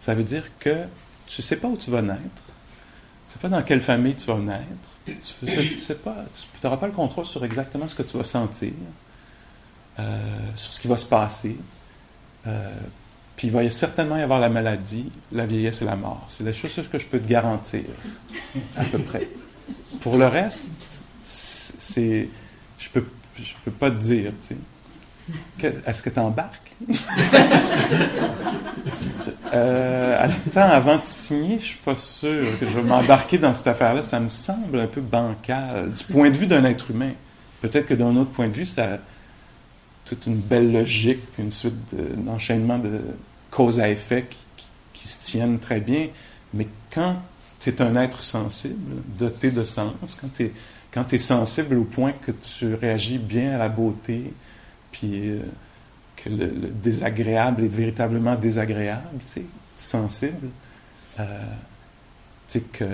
[0.00, 0.84] Ça veut dire que
[1.26, 4.36] tu sais pas où tu vas naître, tu sais pas dans quelle famille tu vas
[4.36, 8.24] naître, tu sais pas, tu n'auras pas le contrôle sur exactement ce que tu vas
[8.24, 8.72] sentir,
[9.98, 10.18] euh,
[10.54, 11.56] sur ce qui va se passer.
[12.46, 12.70] Euh,
[13.36, 16.24] puis il va certainement y avoir la maladie, la vieillesse et la mort.
[16.28, 17.82] C'est les choses que je peux te garantir,
[18.76, 19.28] à peu près.
[20.00, 20.70] Pour le reste,
[21.24, 22.28] c'est,
[22.78, 23.04] je peux,
[23.36, 24.32] je peux pas te dire.
[24.46, 25.76] Tu sais.
[25.86, 26.60] Est-ce que tu embarques
[29.54, 33.68] euh, temps, avant de signer, je suis pas sûr que je vais m'embarquer dans cette
[33.68, 34.02] affaire-là.
[34.02, 37.12] Ça me semble un peu bancal du point de vue d'un être humain.
[37.62, 38.98] Peut-être que d'un autre point de vue, ça
[40.04, 43.00] toute une belle logique, une suite d'enchaînement de,
[43.54, 44.26] cause à effet
[44.92, 46.08] qui, se tiennent très bien.
[46.54, 47.16] Mais quand
[47.60, 50.52] tu es un être sensible, doté de sens, quand tu es,
[50.90, 54.32] quand sensible au point que tu réagis bien à la beauté,
[54.90, 55.40] puis euh,
[56.16, 59.44] que le, désagréable est véritablement désagréable, tu sais,
[59.76, 60.48] sensible,
[61.20, 61.38] euh,
[62.48, 62.84] tu sais, que,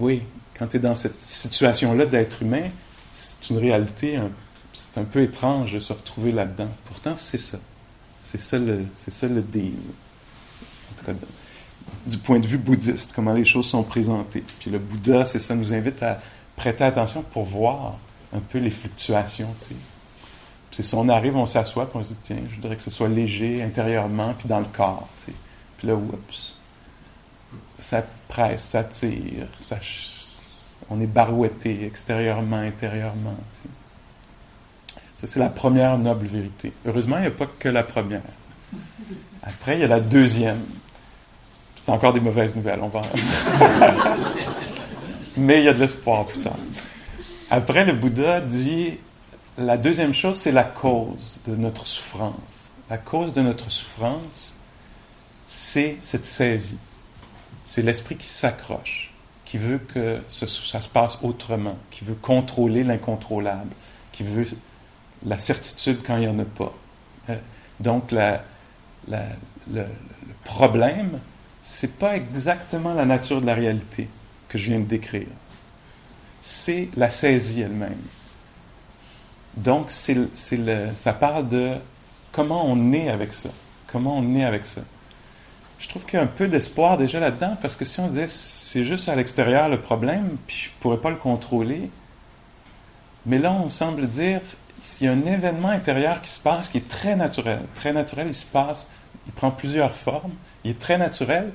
[0.00, 0.22] oui,
[0.58, 2.64] quand tu es dans cette situation-là d'être humain,
[3.12, 4.18] c'est une réalité,
[4.80, 6.68] c'est un peu étrange de se retrouver là-dedans.
[6.86, 7.58] Pourtant, c'est ça.
[8.22, 9.74] C'est ça, le, c'est deal.
[9.74, 11.12] En tout cas,
[12.06, 14.44] du point de vue bouddhiste, comment les choses sont présentées.
[14.60, 16.20] Puis le Bouddha, c'est ça, nous invite à
[16.56, 17.98] prêter attention pour voir
[18.34, 19.54] un peu les fluctuations.
[19.60, 19.74] Tu
[20.70, 20.82] sais.
[20.82, 23.08] Si on arrive, on s'assoit, puis on se dit, tiens, je voudrais que ce soit
[23.08, 25.08] léger intérieurement, puis dans le corps.
[25.18, 25.38] Tu sais.
[25.76, 26.56] Puis là, oups,
[27.78, 29.78] ça presse, ça tire, ça,
[30.88, 33.36] on est barouetté extérieurement, intérieurement.
[35.20, 36.72] Ça, c'est la première noble vérité.
[36.86, 38.22] Heureusement, il n'y a pas que la première.
[39.42, 40.62] Après, il y a la deuxième.
[41.76, 43.02] C'est encore des mauvaises nouvelles, on va.
[45.36, 46.56] Mais il y a de l'espoir plus tard.
[47.50, 48.94] Après, le Bouddha dit
[49.58, 52.70] la deuxième chose, c'est la cause de notre souffrance.
[52.88, 54.54] La cause de notre souffrance,
[55.46, 56.78] c'est cette saisie.
[57.66, 59.12] C'est l'esprit qui s'accroche,
[59.44, 63.70] qui veut que ça se passe autrement, qui veut contrôler l'incontrôlable,
[64.12, 64.46] qui veut
[65.24, 66.72] la certitude quand il n'y en a pas.
[67.28, 67.36] Euh,
[67.78, 68.36] donc, le,
[69.72, 69.84] le,
[70.44, 71.18] problème,
[71.62, 74.08] c'est pas exactement la nature de la réalité
[74.48, 75.28] que je viens de décrire.
[76.40, 78.00] C'est la saisie elle-même.
[79.56, 80.16] Donc, c'est,
[80.94, 81.74] ça parle de
[82.32, 83.50] comment on est avec ça.
[83.86, 84.80] Comment on est avec ça.
[85.78, 88.28] Je trouve qu'il y a un peu d'espoir déjà là-dedans, parce que si on disait
[88.28, 91.90] c'est juste à l'extérieur le problème, puis je ne pourrais pas le contrôler,
[93.26, 94.40] mais là, on semble dire
[95.00, 97.60] il y a un événement intérieur qui se passe qui est très naturel.
[97.74, 98.86] Très naturel, il se passe,
[99.26, 100.32] il prend plusieurs formes,
[100.64, 101.52] il est très naturel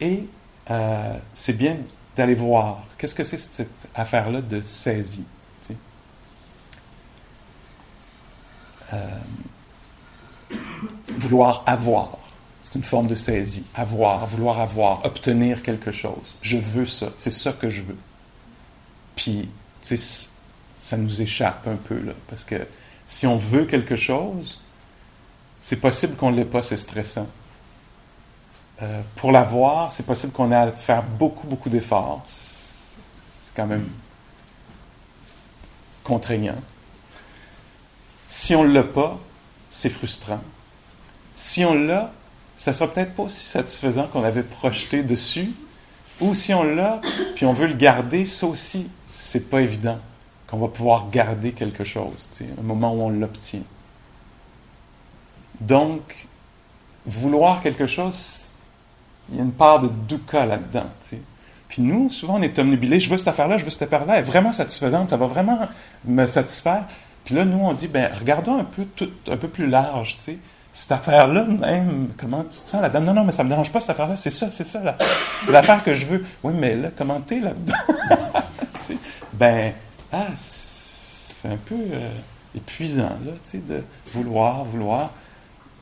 [0.00, 0.26] et
[0.70, 1.76] euh, c'est bien
[2.16, 5.24] d'aller voir qu'est-ce que c'est cette affaire-là de saisie.
[8.92, 9.06] Euh,
[11.18, 12.18] vouloir avoir,
[12.62, 13.64] c'est une forme de saisie.
[13.74, 16.36] Avoir, vouloir avoir, obtenir quelque chose.
[16.42, 17.98] Je veux ça, c'est ça que je veux.
[19.14, 19.48] Puis,
[19.82, 20.28] tu sais,
[20.80, 22.66] ça nous échappe un peu, là, parce que
[23.06, 24.60] si on veut quelque chose,
[25.62, 27.26] c'est possible qu'on ne l'ait pas, c'est stressant.
[28.80, 32.24] Euh, pour l'avoir, c'est possible qu'on ait à faire beaucoup, beaucoup d'efforts.
[32.26, 33.88] C'est quand même
[36.04, 36.56] contraignant.
[38.28, 39.18] Si on ne l'a pas,
[39.70, 40.40] c'est frustrant.
[41.34, 42.12] Si on l'a,
[42.56, 45.50] ça sera peut-être pas aussi satisfaisant qu'on avait projeté dessus.
[46.20, 47.00] Ou si on l'a,
[47.34, 49.98] puis on veut le garder, ça aussi, c'est pas évident
[50.48, 53.62] qu'on va pouvoir garder quelque chose, un moment où on l'obtient.
[55.60, 56.26] Donc,
[57.04, 58.46] vouloir quelque chose,
[59.30, 60.86] il y a une part de dukkha là-dedans.
[61.68, 62.98] Puis nous, souvent, on est omnibilés.
[62.98, 64.14] Je veux cette affaire-là, je veux cette affaire-là.
[64.14, 65.68] Elle est vraiment satisfaisante, ça va vraiment
[66.04, 66.84] me satisfaire.
[67.24, 68.86] Puis là, nous, on dit, ben, regardons un peu,
[69.30, 70.38] un peu plus large, tu sais.
[70.72, 73.00] Cette affaire-là, même, comment tu te sens là-dedans?
[73.00, 74.96] Non, non, mais ça me dérange pas, cette affaire-là, c'est ça, c'est ça.
[75.44, 76.24] C'est l'affaire que je veux.
[76.44, 77.74] Oui, mais là, comment t'es là-dedans?
[79.32, 79.72] ben,
[80.12, 82.10] ah, c'est un peu euh,
[82.54, 85.12] épuisant, là, tu sais, de vouloir, vouloir.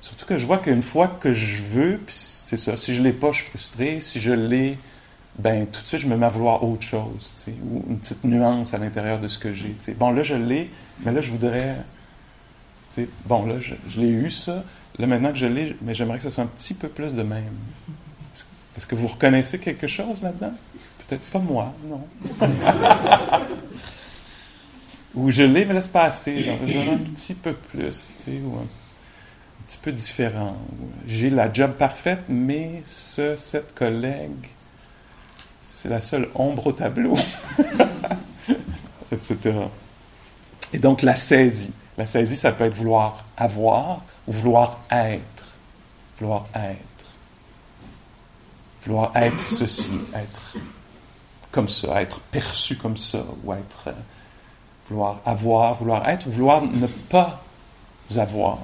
[0.01, 3.12] Surtout que je vois qu'une fois que je veux, puis c'est ça, si je l'ai
[3.12, 4.01] pas, je suis frustré.
[4.01, 4.79] Si je l'ai,
[5.39, 7.99] ben tout de suite, je me mets à vouloir autre chose, tu sais, ou une
[7.99, 9.75] petite nuance à l'intérieur de ce que j'ai.
[9.95, 10.71] Bon, là, je l'ai,
[11.05, 11.77] mais là, je voudrais,
[12.95, 14.65] tu sais, bon, là, je, je l'ai eu, ça.
[14.99, 17.23] Là, maintenant que je l'ai, mais j'aimerais que ça soit un petit peu plus de
[17.23, 17.55] même.
[18.77, 20.53] Est-ce que vous reconnaissez quelque chose là-dedans?
[21.07, 22.07] Peut-être pas moi, non.
[25.16, 26.44] Ou je l'ai, mais laisse passer.
[26.44, 28.66] J'en veux un petit peu plus, tu sais, ou un,
[29.66, 30.57] petit peu différent.
[31.07, 34.50] J'ai la job parfaite, mais ce, cette collègue,
[35.61, 37.16] c'est la seule ombre au tableau,
[39.12, 39.37] etc.
[40.72, 41.72] Et donc la saisie.
[41.96, 45.46] La saisie, ça peut être vouloir avoir ou vouloir être.
[46.20, 47.07] Vouloir être.
[48.85, 50.57] vouloir être ceci, être
[51.50, 53.92] comme ça, être perçu comme ça, ou être, euh,
[54.88, 57.42] vouloir avoir, vouloir être, ou vouloir ne pas
[58.16, 58.59] avoir.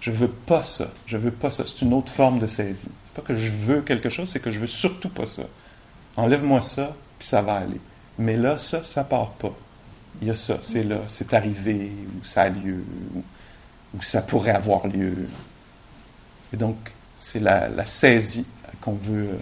[0.00, 1.64] Je veux pas ça, je veux pas ça.
[1.66, 2.88] C'est une autre forme de saisie.
[2.88, 5.42] C'est pas que je veux quelque chose, c'est que je veux surtout pas ça.
[6.16, 7.80] Enlève-moi ça, puis ça va aller.
[8.18, 9.52] Mais là, ça, ça part pas.
[10.20, 14.52] Il y a ça, c'est là, c'est arrivé, ou ça a lieu, ou, ça pourrait
[14.52, 15.28] avoir lieu.
[16.52, 16.76] Et donc,
[17.16, 18.46] c'est la, saisie
[18.80, 19.38] qu'on veut,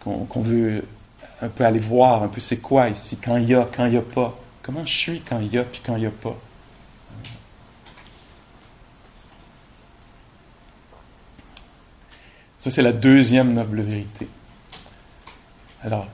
[0.00, 0.84] qu'on veut
[1.42, 3.92] un peu aller voir, un peu c'est quoi ici, quand il y a, quand il
[3.92, 4.38] n'y a pas.
[4.62, 6.36] Comment je suis quand il y a, puis quand il n'y a pas.
[12.58, 14.28] Ça, c'est la deuxième noble vérité.
[15.82, 16.06] Alors,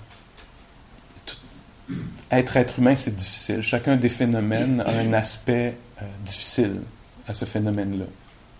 [2.30, 3.62] être être humain, c'est difficile.
[3.62, 6.82] Chacun des phénomènes a un aspect euh, difficile
[7.26, 8.04] à ce phénomène-là.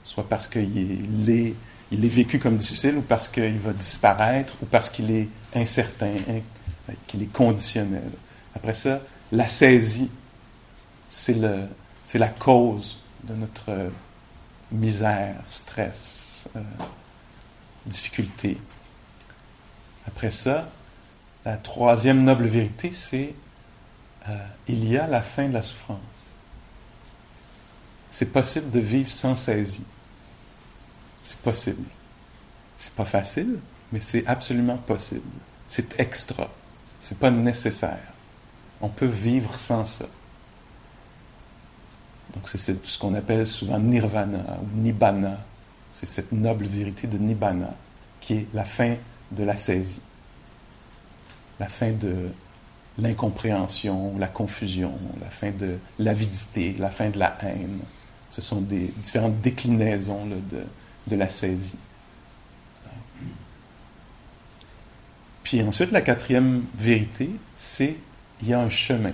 [0.03, 1.55] Soit parce qu'il est,
[1.93, 6.13] il est vécu comme difficile, ou parce qu'il va disparaître, ou parce qu'il est incertain,
[7.07, 8.11] qu'il est conditionnel.
[8.55, 9.01] Après ça,
[9.33, 10.11] la saisie,
[11.09, 13.91] c'est la cause de notre
[14.73, 16.61] misère, stress, euh,
[17.87, 18.59] difficulté.
[20.07, 20.69] Après ça,
[21.45, 23.35] la troisième noble vérité, c'est
[24.29, 24.37] euh,
[24.69, 25.99] il y a la fin de la souffrance.
[28.11, 29.85] C'est possible de vivre sans saisie.
[31.23, 31.85] C'est possible.
[32.79, 33.59] C'est pas facile,
[33.93, 35.23] mais c'est absolument possible.
[35.69, 36.51] C'est extra.
[37.07, 38.13] C'est pas nécessaire.
[38.81, 40.07] On peut vivre sans ça.
[42.35, 45.39] Donc c'est ce qu'on appelle souvent nirvana ou nibbana.
[45.91, 47.75] C'est cette noble vérité de nibbana
[48.21, 48.97] qui est la fin
[49.33, 50.01] de la saisie
[51.59, 52.29] la fin de
[52.99, 57.81] l'incompréhension, la confusion, la fin de l'avidité, la fin de la haine.
[58.31, 60.65] Ce sont des différentes déclinaisons de,
[61.07, 61.77] de, la saisie.
[65.47, 67.95] Puis ensuite, la quatrième vérité, c'est
[68.43, 69.13] il y a un chemin.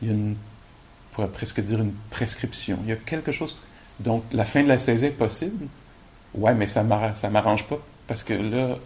[0.00, 2.78] Il y a une, on pourrait presque dire une prescription.
[2.84, 3.58] Il y a quelque chose.
[3.98, 5.66] Donc, la fin de la saisie est possible.
[6.32, 8.78] Ouais, mais ça ne m'arrange pas parce que là,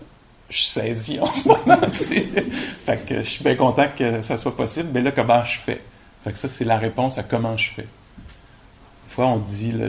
[0.49, 1.79] je saisis en ce moment.
[1.91, 5.83] fait que je suis bien content que ça soit possible, mais là, comment je fais?
[6.25, 7.83] Fait que ça, c'est la réponse à comment je fais.
[7.83, 9.89] Une fois, on dit le,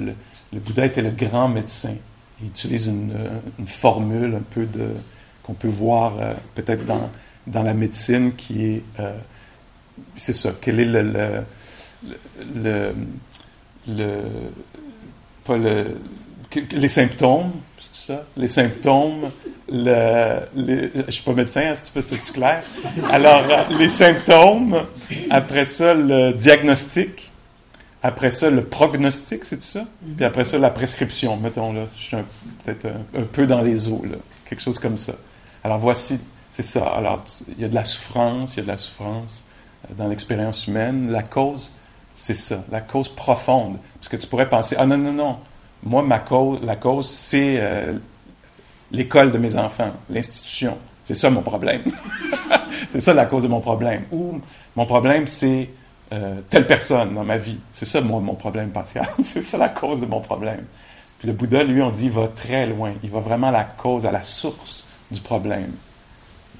[0.51, 1.95] le, Bouddha était le grand médecin.
[2.41, 3.13] Il utilise une,
[3.65, 4.89] formule un peu de
[5.47, 7.10] qu'on peut voir euh, peut-être dans,
[7.47, 9.13] dans la médecine qui est euh,
[10.17, 11.43] c'est ça, quel est le,
[12.53, 12.93] le,
[13.88, 14.21] le,
[15.43, 15.97] pas le
[16.71, 18.23] les symptômes, c'est ça?
[18.36, 19.31] Les symptômes,
[19.69, 20.39] le,
[21.07, 22.63] je suis pas médecin, hein, c'est clair?
[23.12, 24.77] Alors, euh, les symptômes,
[25.29, 27.31] après ça, le diagnostic,
[28.01, 29.86] après ça, le prognostic, c'est tout ça?
[30.15, 32.17] Puis après ça, la prescription, mettons, là, je suis
[32.63, 34.03] peut-être un, peu dans les eaux,
[34.47, 35.13] quelque chose comme ça.
[35.67, 36.17] Alors, voici,
[36.49, 36.88] c'est ça.
[36.88, 39.43] Alors, il y a de la souffrance, il y a de la souffrance
[39.84, 41.12] euh, dans l'expérience humaine.
[41.12, 41.73] La cause,
[42.15, 43.77] c'est ça, la cause profonde.
[43.95, 45.38] Parce que tu pourrais penser, ah non, non, non,
[45.84, 47.97] moi, ma cause, la cause, c'est euh,
[48.93, 50.77] l'école de mes enfants, l'institution.
[51.03, 51.82] C'est ça mon problème.
[52.93, 54.03] c'est ça la cause de mon problème.
[54.13, 54.39] Ou
[54.77, 55.69] mon problème, c'est
[56.13, 57.60] euh, telle personne dans ma vie.
[57.73, 59.10] C'est ça moi, mon problème, Pascal.
[59.21, 60.63] c'est ça la cause de mon problème.
[61.19, 62.93] Puis le Bouddha, lui, on dit, il va très loin.
[63.03, 65.71] Il va vraiment à la cause, à la source du problème.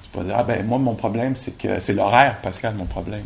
[0.02, 3.24] Tu peux dire, ah ben moi, mon problème, c'est que c'est l'horaire, Pascal, mon problème.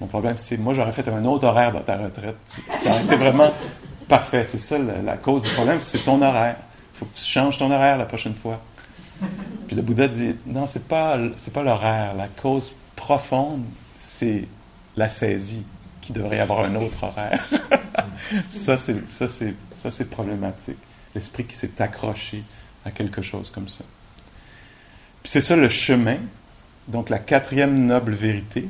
[0.00, 2.36] Mon problème, c'est moi, j'aurais fait un autre horaire dans ta retraite.
[2.82, 3.50] Ça aurait été vraiment
[4.08, 6.56] Parfait, c'est ça la, cause du problème, c'est ton horaire.
[6.94, 8.58] Il faut que tu changes ton horaire la prochaine fois.
[9.66, 11.18] Puis le Bouddha dit non, c'est pas
[11.52, 12.14] pas l'horaire.
[12.14, 13.64] La cause profonde,
[13.98, 14.48] c'est
[14.96, 15.62] la saisie
[16.00, 17.46] qui devrait avoir un autre horaire.
[18.48, 20.78] ça c'est ça c'est problématique.
[21.14, 22.42] L'esprit qui s'est accroché
[22.86, 23.84] à quelque chose comme ça.
[25.24, 26.18] C'est ça le chemin.
[26.86, 28.68] Donc la quatrième noble vérité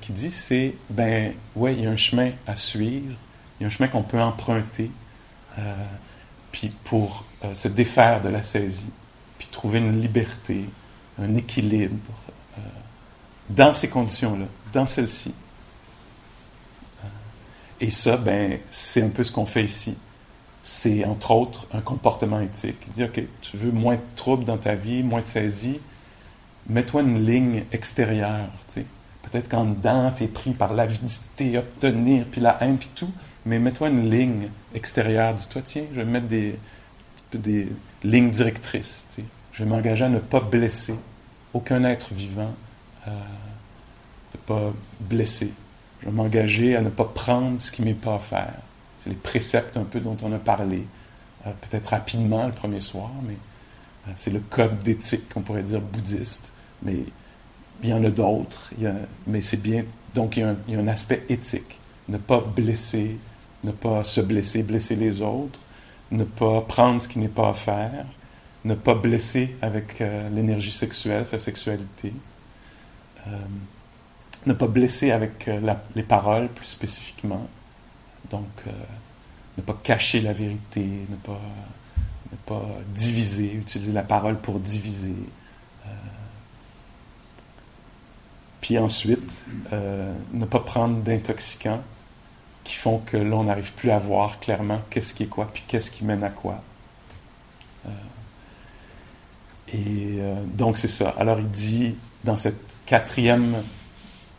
[0.00, 3.14] qui dit c'est ben ouais il y a un chemin à suivre
[3.58, 4.90] il y a un chemin qu'on peut emprunter
[5.58, 5.74] euh,
[6.84, 8.90] pour euh, se défaire de la saisie,
[9.38, 10.64] puis trouver une liberté,
[11.20, 11.94] un équilibre
[12.56, 12.60] euh,
[13.50, 15.32] dans ces conditions-là, dans celles-ci.
[17.80, 19.96] Et ça, ben, c'est un peu ce qu'on fait ici.
[20.62, 22.90] C'est entre autres un comportement éthique.
[22.92, 25.80] Dire, OK, tu veux moins de troubles dans ta vie, moins de saisie,
[26.68, 28.48] mets-toi une ligne extérieure.
[28.74, 33.10] Peut-être qu'en dedans, tu es pris par l'avidité, obtenir, puis la haine, puis tout
[33.48, 35.32] mais mets-toi une ligne extérieure.
[35.34, 36.58] Dis-toi, tiens, je vais mettre des,
[37.32, 37.68] des
[38.04, 39.06] lignes directrices.
[39.52, 40.94] Je vais m'engager à ne pas blesser
[41.54, 42.54] aucun être vivant,
[43.06, 43.10] euh,
[44.34, 45.50] ne pas blesser.
[46.00, 48.54] Je vais m'engager à ne pas prendre ce qui m'est pas offert.
[49.08, 50.84] Les préceptes un peu dont on a parlé,
[51.46, 53.36] euh, peut-être rapidement le premier soir, mais
[54.16, 56.52] C'est le code d'éthique, qu'on pourrait dire bouddhiste,
[56.82, 57.04] mais
[57.82, 58.70] il y en a d'autres.
[59.26, 59.84] Mais c'est bien.
[60.14, 61.78] Donc, il y, a un, aspect éthique.
[62.08, 63.18] Ne pas blesser,
[63.64, 65.58] ne pas se blesser, blesser les autres,
[66.10, 68.06] ne pas prendre ce qui n'est pas à faire,
[68.64, 72.12] ne pas blesser avec euh, l'énergie sexuelle, sa sexualité,
[73.26, 73.30] euh,
[74.46, 77.46] ne pas blesser avec euh, les paroles plus spécifiquement.
[78.30, 78.48] Donc,
[79.58, 81.40] ne pas cacher la vérité, ne pas,
[82.94, 85.14] diviser, utiliser la parole pour diviser.
[88.62, 89.30] Puis ensuite,
[89.70, 91.82] ne pas prendre d'intoxicants
[92.64, 95.90] qui font que l'on n'arrive plus à voir clairement qu'est-ce qui est quoi, puis qu'est-ce
[95.90, 96.62] qui mène à quoi.
[99.72, 101.14] Et euh, donc c'est ça.
[101.18, 101.94] Alors il dit,
[102.24, 103.56] dans cette quatrième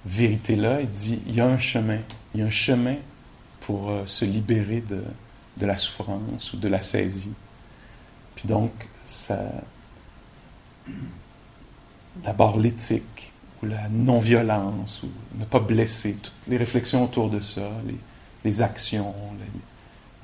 [0.05, 1.99] vérité-là, il dit, il y a un chemin.
[2.33, 2.95] Il y a un chemin
[3.69, 5.03] pour euh, se libérer de,
[5.57, 7.35] de, la souffrance ou de la saisie.
[8.35, 8.71] Puis donc,
[9.05, 9.37] ça...
[12.15, 17.69] D'abord l'éthique, ou la non-violence, ou ne pas blesser, toutes les réflexions autour de ça,
[18.43, 19.13] les, actions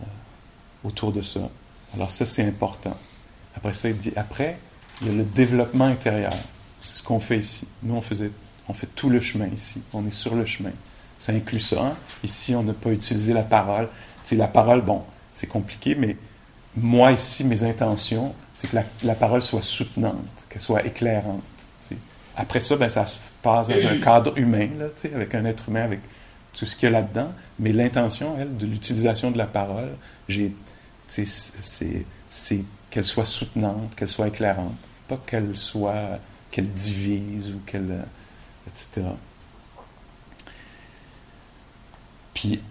[0.01, 0.05] euh,
[0.83, 1.47] autour de ça.
[1.93, 2.97] Alors ça, c'est important.
[3.55, 4.57] Après ça, il dit, après,
[5.01, 6.33] il y a le développement intérieur.
[6.81, 7.67] C'est ce qu'on fait ici.
[7.83, 8.31] Nous, on, faisait,
[8.67, 9.83] on fait tout le chemin ici.
[9.93, 10.71] On est sur le chemin.
[11.19, 11.81] Ça inclut ça.
[11.81, 11.95] Hein.
[12.23, 13.87] Ici, on n'a pas utilisé la parole.
[14.23, 15.03] C'est la parole, bon,
[15.33, 16.17] c'est compliqué, mais
[16.75, 21.43] moi, ici, mes intentions, c'est que la, parole soit soutenante, qu'elle soit éclairante.
[22.37, 25.83] Après ça, ben, ça se passe dans un cadre humain, là, avec un être humain,
[25.83, 25.99] avec
[26.53, 27.31] tout ce qu'il y a là-dedans.
[27.59, 29.91] Mais l'intention, elle, de l'utilisation de la parole,
[31.07, 31.25] c'est
[32.89, 34.75] qu'elle soit soutenante, qu'elle soit éclairante,
[35.07, 36.19] pas qu'elle soit,
[36.51, 38.03] qu'elle divise ou qu'elle,
[38.67, 39.07] etc.
[42.35, 42.61] Puis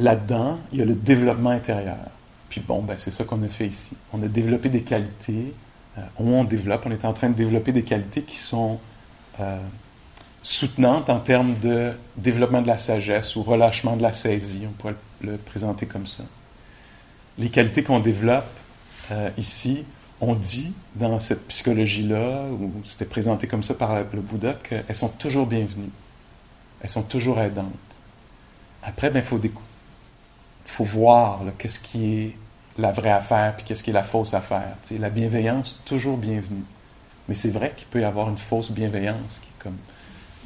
[0.00, 2.10] là-dedans, il y a le développement intérieur.
[2.48, 3.96] Puis bon, ben, c'est ça qu'on a fait ici.
[4.12, 5.54] On a développé des qualités,
[5.98, 8.80] euh, on développe, on est en train de développer des qualités qui sont
[9.38, 9.58] euh,
[10.42, 14.96] soutenantes en termes de développement de la sagesse ou relâchement de la saisie, on pourrait
[15.20, 16.24] le présenter comme ça.
[17.38, 18.50] Les qualités qu'on développe,
[19.10, 19.84] euh, ici,
[20.20, 25.08] on dit dans cette psychologie-là, où c'était présenté comme ça par le Bouddha, qu'elles sont
[25.08, 25.90] toujours bienvenues.
[26.80, 27.93] Elles sont toujours aidantes.
[28.86, 32.36] Après, il ben, faut, voir qu'est-ce qui est
[32.78, 34.74] la vraie affaire, puis qu'est-ce qui est la fausse affaire.
[34.90, 36.64] la bienveillance, toujours bienvenue.
[37.28, 39.78] Mais c'est vrai qu'il peut y avoir une fausse bienveillance qui est comme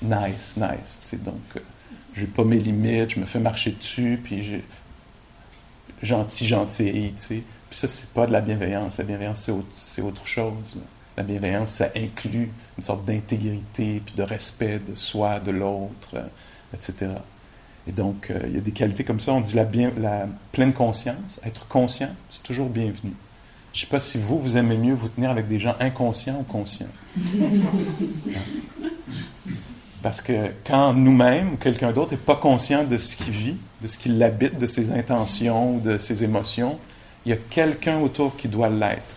[0.03, 1.21] nice, nice.
[1.21, 1.61] Donc, euh,
[2.15, 4.65] je n'ai pas mes limites, je me fais marcher dessus, puis j'ai
[6.03, 7.43] gentil, gentil, tu.
[7.71, 8.99] Puis ça, c'est pas de la bienveillance.
[8.99, 10.77] La bienveillance, c'est autre, chose.
[11.17, 16.23] La bienveillance, ça inclut une sorte d'intégrité, puis de respect de soi, de l'autre, euh,
[16.73, 17.09] etc.
[17.89, 19.33] Et donc, euh, il y a des qualités comme ça.
[19.33, 21.41] On dit la, bien, la pleine conscience.
[21.45, 23.15] Être conscient, c'est toujours bienvenu.
[23.73, 26.39] Je ne sais pas si vous, vous aimez mieux vous tenir avec des gens inconscients
[26.41, 26.89] ou conscients.
[30.03, 33.89] Parce que quand nous-mêmes ou quelqu'un d'autre n'est pas conscient de ce qu'il vit, de
[33.89, 36.79] ce qui l'habite, de ses intentions, ou de ses émotions,
[37.25, 39.17] il y a quelqu'un autour qui doit l'être.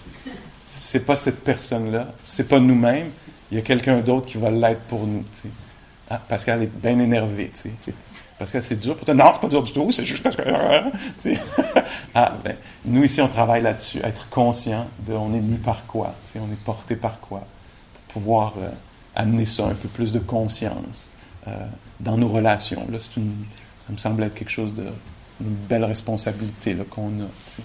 [0.66, 3.12] C'est pas cette personne-là, c'est pas nous-mêmes,
[3.52, 5.24] il y a quelqu'un d'autre qui va l'être pour nous.
[6.10, 7.52] Ah, parce qu'elle est bien énervée.
[8.42, 9.14] Parce que c'est dur pour toi.
[9.14, 10.42] Non, c'est pas dur du tout, c'est juste parce que.
[12.16, 16.16] ah, ben, nous ici, on travaille là-dessus, être conscient de on est mu par quoi,
[16.36, 17.46] on est porté par quoi,
[17.94, 18.68] pour pouvoir euh,
[19.16, 21.12] amener ça un peu plus de conscience
[21.48, 21.52] euh,
[22.00, 22.88] dans nos relations.
[22.92, 23.32] Là, une,
[23.86, 24.86] ça me semble être quelque chose de
[25.39, 27.62] belle responsabilité qu'on a.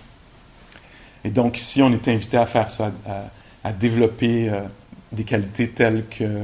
[1.24, 2.92] Et donc ici, on est invité à faire ça,
[3.64, 4.60] à, développer euh,
[5.10, 6.42] des qualités telles que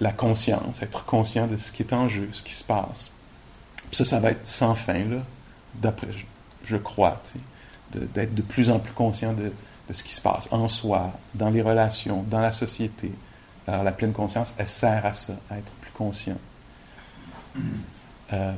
[0.00, 3.10] la conscience, être conscient de ce qui est en jeu, ce qui se passe.
[3.92, 5.22] Ça, ça va être sans fin, là,
[5.74, 6.08] d'après,
[6.64, 7.22] je, crois,
[7.92, 9.52] d'être de, plus en plus conscient de,
[9.92, 13.12] ce qui se passe en soi, dans les relations, dans la société.
[13.66, 16.38] Alors la pleine conscience, elle sert à ça, à être plus conscient.
[18.32, 18.52] Euh,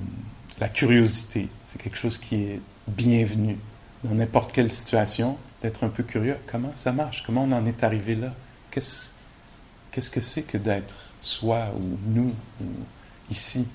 [0.58, 3.56] la curiosité, c'est quelque chose qui est bienvenu
[4.02, 6.36] dans n'importe quelle situation d'être un peu curieux.
[6.46, 7.22] Comment ça marche?
[7.24, 8.32] Comment on en est arrivé là?
[8.70, 9.10] Qu'est-ce,
[9.90, 12.66] qu'est-ce que c'est que d'être soi ou nous ou
[13.30, 13.66] ici?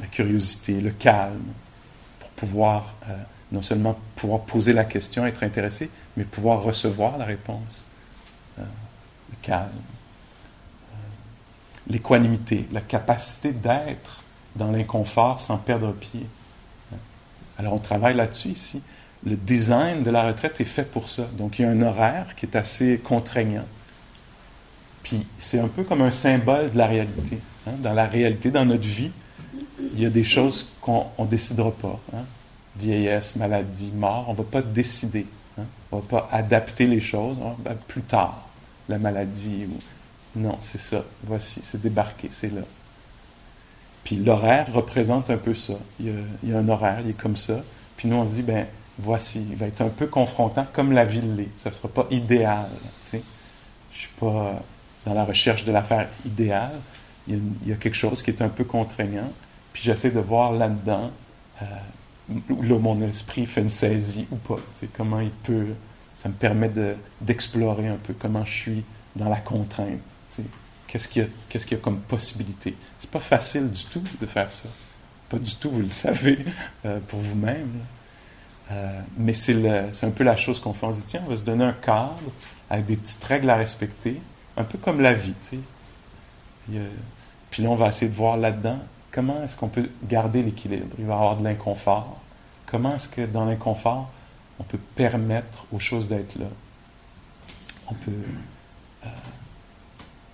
[0.00, 1.52] La curiosité, le calme,
[2.20, 3.16] pour pouvoir euh,
[3.52, 7.84] non seulement pouvoir poser la question, être intéressé, mais pouvoir recevoir la réponse.
[8.58, 8.62] Euh,
[9.30, 9.68] le calme.
[10.92, 10.96] Euh,
[11.88, 14.22] l'équanimité, la capacité d'être
[14.56, 16.26] dans l'inconfort sans perdre pied.
[17.58, 18.82] Alors on travaille là-dessus ici
[19.24, 21.24] le design de la retraite est fait pour ça.
[21.36, 23.64] Donc, il y a un horaire qui est assez contraignant.
[25.02, 27.38] Puis, c'est un peu comme un symbole de la réalité.
[27.66, 27.72] Hein.
[27.78, 29.10] Dans la réalité, dans notre vie,
[29.94, 31.98] il y a des choses qu'on ne décidera pas.
[32.14, 32.24] Hein.
[32.76, 35.26] Vieillesse, maladie, mort, on ne va pas décider.
[35.58, 35.64] Hein?
[35.90, 37.36] On ne va pas adapter les choses.
[37.44, 38.48] Hein, ben, plus tard,
[38.88, 39.66] la maladie.
[39.66, 40.38] Ou...
[40.38, 41.04] Non, c'est ça.
[41.24, 42.62] Voici, c'est débarqué, c'est là.
[44.04, 45.74] Puis l'horaire représente un peu ça.
[46.00, 46.14] Il
[46.44, 47.60] y, a, un horaire, il est comme ça.
[47.96, 48.66] Puis nous, on se dit, ben
[48.98, 51.50] voici, il va être un peu confrontant comme la vie l'est.
[51.58, 52.68] Ça ne sera pas idéal.
[53.12, 53.22] Je ne
[53.92, 54.62] suis pas
[55.04, 56.78] dans la recherche de l'affaire idéale.
[57.26, 59.30] Il y, a, quelque chose qui est un peu contraignant.
[59.78, 61.12] Puis j'essaie de voir là-dedans
[61.62, 61.64] euh,
[62.62, 64.58] là mon esprit fait une saisie ou pas.
[64.96, 65.68] Comment il peut.
[66.16, 66.68] Ça me permet
[67.20, 70.00] d'explorer un peu comment je suis dans la contrainte.
[70.88, 71.28] Qu'est-ce qu'il y, a,
[71.60, 72.74] qu'il y a comme possibilité?
[72.98, 74.68] C'est pas facile du tout de faire ça.
[75.28, 76.40] Pas du tout, vous le savez,
[76.84, 77.70] euh, pour vous-même.
[78.72, 79.54] Euh, mais c'est
[80.02, 80.86] un peu la chose qu'on fait.
[80.86, 82.18] On se dit, tiens, on va se donner un cadre
[82.68, 84.20] avec des petites règles à respecter,
[84.56, 85.34] un peu comme la vie.
[87.50, 88.80] Puis là, on va essayer de voir là-dedans
[89.18, 90.94] comment est-ce qu'on peut garder l'équilibre?
[90.96, 92.18] Il va y avoir de l'inconfort.
[92.66, 94.08] Comment est-ce que dans l'inconfort,
[94.60, 96.46] on peut permettre aux choses d'être là?
[97.88, 98.12] On peut.
[99.04, 99.08] Euh,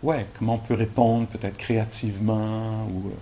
[0.02, 3.14] ouais, comment on peut répondre peut-être créativement ou euh,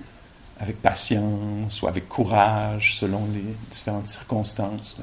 [0.59, 5.01] avec patience ou avec courage selon les différentes circonstances.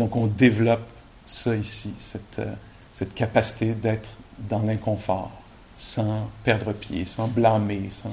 [0.00, 0.88] donc on développe
[1.26, 2.52] ça ici, cette, euh,
[2.92, 4.08] cette capacité d'être
[4.40, 5.30] dans l'inconfort,
[5.78, 8.10] sans perdre pied, sans blâmer, sans,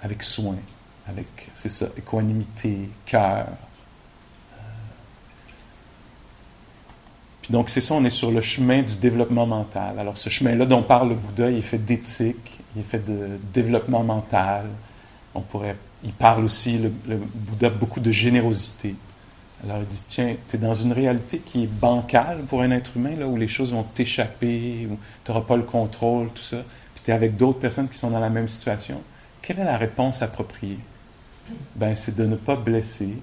[0.00, 0.56] avec soin,
[1.06, 3.46] avec, c'est ça, équanimité, cœur.
[4.52, 4.56] Euh.
[7.42, 9.98] Puis donc c'est ça, on est sur le chemin du développement mental.
[9.98, 13.38] Alors ce chemin-là dont parle le Bouddha, il est fait d'éthique, il est fait de
[13.52, 14.66] développement mental,
[15.34, 18.94] on pourrait, il parle aussi, le, Bouddha, beaucoup de générosité.
[19.62, 22.96] Alors il dit, tiens, tu es dans une réalité qui est bancale pour un être
[22.96, 26.64] humain, là, où les choses vont t'échapper, où tu n'auras pas le contrôle, tout ça,
[26.94, 29.02] puis tu es avec d'autres personnes qui sont dans la même situation.
[29.50, 30.78] Quelle est la réponse appropriée?
[31.74, 33.14] Ben, c'est de ne pas blesser,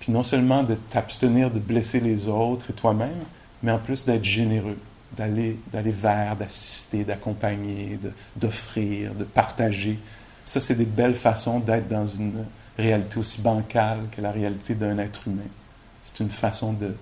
[0.00, 3.22] puis non seulement de t'abstenir de blesser les autres et toi-même,
[3.62, 4.76] mais en plus d'être généreux,
[5.16, 7.96] d'aller, d'aller vers, d'assister, d'accompagner,
[8.34, 10.00] d'offrir, de partager
[10.46, 12.44] ça, c'est des belles façons d'être dans une
[12.76, 15.42] réalité aussi bancale que la réalité d'un être humain.
[16.02, 16.94] C'est une façon de,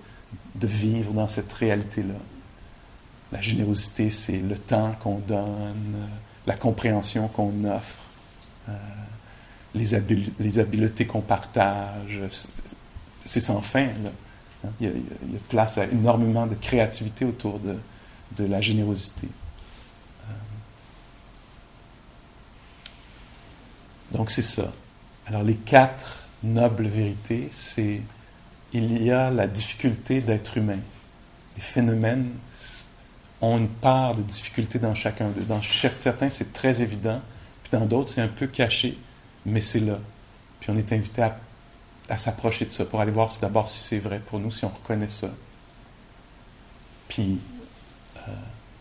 [0.67, 2.15] vivre dans cette réalité-là.
[3.31, 5.95] La générosité, c'est le temps qu'on donne,
[6.45, 8.04] la compréhension qu'on offre,
[8.69, 8.71] euh,
[9.73, 12.21] les, habiletés qu'on partage.
[13.25, 13.85] C'est sans fin.
[13.85, 14.11] Là.
[14.79, 14.93] Il, y a,
[15.49, 19.27] place à énormément de créativité autour de la générosité.
[24.11, 24.71] Donc c'est ça.
[25.27, 28.01] Alors les quatre nobles vérités, c'est
[28.73, 30.79] il y a la difficulté d'être humain.
[31.55, 32.29] Les phénomènes
[33.41, 35.43] ont une part de difficulté dans chacun d'eux.
[35.43, 37.21] Dans certains, c'est très évident,
[37.77, 38.97] dans d'autres, c'est un peu caché,
[39.45, 39.99] mais c'est là.
[40.59, 41.23] Puis on est invité
[42.09, 44.69] à, s'approcher de ça pour aller voir d'abord si c'est vrai pour nous, si on
[44.69, 45.29] reconnaît ça.
[47.09, 47.37] Puis
[48.17, 48.31] euh,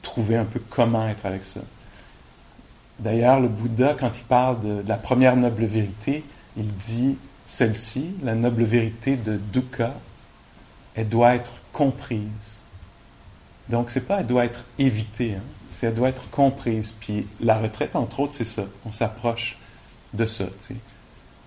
[0.03, 1.61] trouver un peu comment être avec ça.
[2.99, 6.25] D'ailleurs, le Bouddha, quand il parle de, la première noble vérité,
[6.57, 7.17] il dit
[7.49, 9.95] celle-ci, la noble vérité de dukkha,
[10.95, 12.21] elle doit être comprise.
[13.69, 15.43] Donc, c'est pas elle doit être évitée, hein,
[15.83, 16.93] elle doit être comprise.
[16.99, 18.65] Puis la retraite, entre autres, c'est ça.
[18.87, 19.59] On s'approche
[20.13, 20.45] de ça.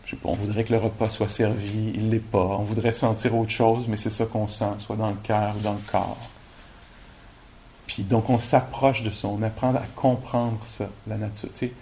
[0.05, 2.57] Je sais pas, on voudrait que le repas soit servi, il l'est pas.
[2.59, 5.59] On voudrait sentir autre chose, mais c'est ça qu'on sent, soit dans le cœur ou
[5.59, 6.29] dans le corps.
[7.87, 11.49] Puis donc on s'approche de ça, on apprend à comprendre ça, la nature.
[11.53, 11.73] Tu sais,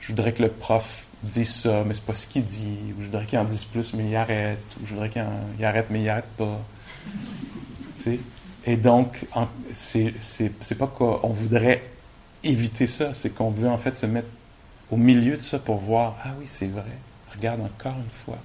[0.00, 2.78] je voudrais que le prof dise ça, mais c'est pas ce qu'il dit.
[2.96, 4.58] Ou je voudrais qu'il en dise plus, mais il arrête.
[4.80, 6.60] Ou je voudrais qu'il arrête, mais il arrête pas.
[7.96, 8.20] Tu sais?
[8.64, 9.26] Et donc,
[9.74, 10.12] c'est,
[10.78, 11.82] pas qu'on voudrait
[12.44, 14.28] éviter ça, c'est qu'on veut en fait se mettre
[14.90, 16.84] au milieu de ça pour voir, ah oui, c'est vrai.
[17.34, 18.38] Regarde encore une fois.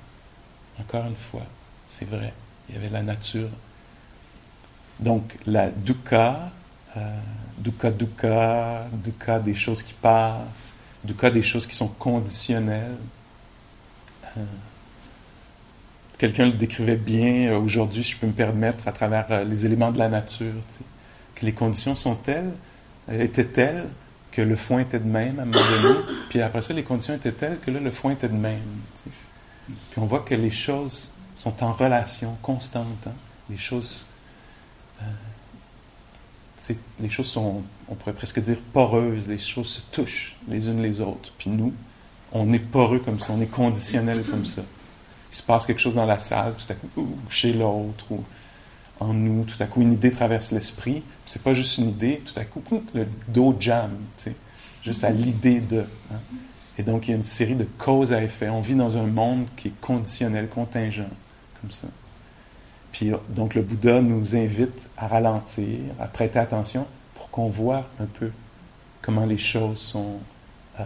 [0.80, 1.46] Encore une fois.
[1.88, 2.34] C'est vrai.
[2.70, 3.50] Il y avait la nature.
[5.00, 6.52] Donc, la dukkha,
[6.96, 7.20] euh,
[7.58, 12.98] dukkha dukkha, dukkha des choses qui passent, dukkha des choses qui sont conditionnelles.
[14.38, 14.44] Euh,
[16.18, 20.00] quelqu'un le décrivait bien euh, aujourd'hui, je peux me permettre, à travers les éléments de
[20.00, 20.54] la nature,
[21.36, 22.52] que les conditions sont telles,
[23.12, 23.86] étaient telles
[24.32, 27.32] que le foin était de même à un moment puis après ça, les conditions étaient
[27.32, 28.60] telles que là, le foin était de même.
[29.66, 33.08] Puis on voit que les choses sont en relation constante.
[33.08, 33.14] Hein.
[33.50, 34.06] Les choses
[37.00, 41.00] les choses sont, on pourrait presque dire, poreuses, les choses se touchent les unes les
[41.02, 41.32] autres.
[41.38, 41.74] Puis nous,
[42.32, 44.64] on est poreux comme ça, on est conditionnel comme ça.
[45.32, 48.24] Il se passe quelque chose dans la salle, tout à coup, ou chez l'autre, ou
[49.00, 51.04] en nous, tout à coup, une idée traverse l'esprit.
[51.26, 52.64] C'est pas juste une idée, tout à coup,
[52.94, 53.92] le dos jam,
[54.84, 55.84] juste à l'idée de.
[56.12, 56.20] Hein.
[56.80, 58.50] Et donc, il y a une série de causes à effet.
[58.50, 61.10] On vit dans un monde qui est conditionnel, contingent,
[61.62, 61.88] comme ça.
[62.92, 68.06] Puis donc le Bouddha nous invite à ralentir, à prêter attention pour qu'on voit un
[68.06, 68.32] peu
[69.02, 70.20] comment les choses sont
[70.80, 70.84] euh,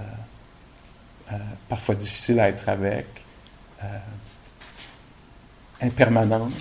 [1.32, 1.38] euh,
[1.70, 3.06] parfois difficiles à être avec,
[3.84, 3.88] euh,
[5.82, 6.54] impermanentes,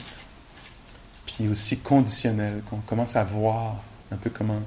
[1.27, 3.77] puis aussi conditionnelles, qu'on commence à voir
[4.13, 4.61] un peu comment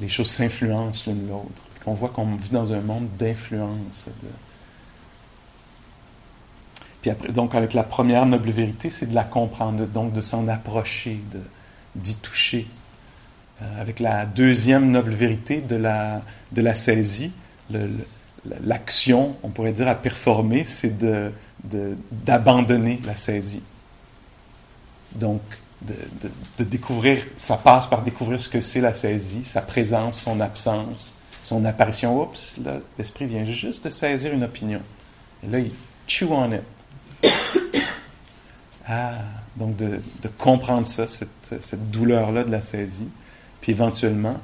[0.00, 4.04] les choses s'influencent l'une l'autre, qu'on voit qu'on vit dans un monde d'influence.
[7.00, 10.48] Puis après, donc avec la première noble vérité, c'est de la comprendre, donc de s'en
[10.48, 11.20] approcher,
[11.94, 12.66] d'y toucher.
[13.62, 17.32] Euh, avec la deuxième noble vérité de la saisie,
[18.62, 21.32] l'action, on pourrait dire, à performer, c'est de,
[22.10, 23.62] d'abandonner la saisie.
[25.14, 25.40] Donc,
[25.82, 31.14] de, découvrir, ça passe par découvrir ce que c'est la saisie, sa présence, son absence,
[31.42, 32.20] son apparition.
[32.20, 34.80] Oups, là, l'esprit vient juste de saisir une opinion.
[35.44, 35.72] Et là, il
[36.06, 36.62] chew on it.
[38.88, 39.14] Ah,
[39.56, 40.00] donc de,
[40.38, 43.08] comprendre ça, cette, douleur-là de la saisie,
[43.60, 44.38] puis éventuellement,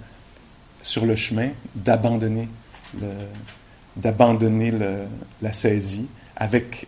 [0.81, 2.49] sur le chemin, d'abandonner
[3.97, 4.73] d'abandonner
[5.41, 6.87] la saisie avec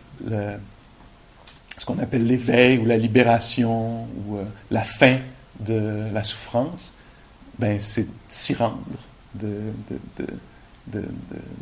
[1.77, 5.19] ce qu'on appelle l'éveil ou la libération ou euh, la fin
[5.59, 6.93] de la souffrance,
[7.59, 8.81] ben c'est s'y rendre,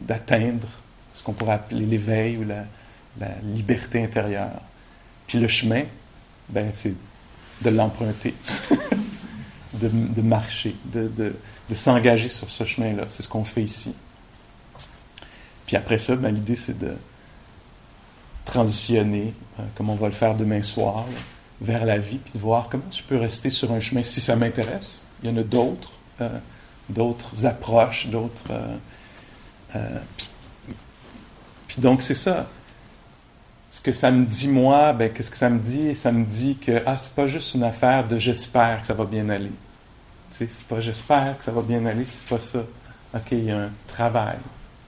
[0.08, 0.68] d'atteindre de,
[1.14, 2.66] ce qu'on pourrait appeler l'éveil ou la,
[3.44, 4.60] liberté intérieure.
[5.28, 5.84] Puis le chemin,
[6.50, 6.96] ben c'est
[7.62, 8.34] de l'emprunter,
[9.74, 11.36] de, marcher, de,
[11.76, 13.06] s'engager sur ce chemin-là.
[13.08, 13.94] C'est ce qu'on fait ici.
[15.68, 16.96] Puis après ça, ben, l'idée c'est de
[18.46, 21.06] transitionner, euh, comme on va le faire demain soir,
[21.62, 24.36] vers la vie, puis de voir comment tu peux rester sur un chemin si ça
[24.36, 25.04] m'intéresse.
[25.22, 25.92] Il y en a d'autres,
[26.22, 26.30] euh,
[26.90, 28.44] d'autres approches, d'autres.
[29.76, 29.98] Euh,
[31.68, 32.48] puis, donc c'est ça.
[33.72, 35.96] Ce que ça me dit moi, ben qu'est-ce que ça me dit?
[35.96, 39.06] Ça me dit que ah c'est pas juste une affaire de j'espère que ça va
[39.06, 39.52] bien aller.
[40.32, 42.60] Tu sais, c'est pas j'espère que ça va bien aller, c'est pas ça.
[43.16, 44.38] Ok, il y a un travail,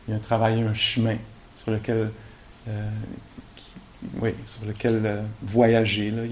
[0.08, 1.18] il y a un travail, un chemin
[1.58, 2.12] sur lequel
[4.22, 6.08] oui, sur lequel euh, voyager.
[6.08, 6.32] Il,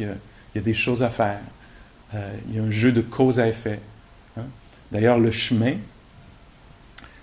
[0.56, 1.40] y a, des choses à faire.
[2.14, 3.80] Euh, il y a un jeu de cause à effet.
[4.38, 4.46] Hein.
[4.92, 5.76] D'ailleurs, le chemin,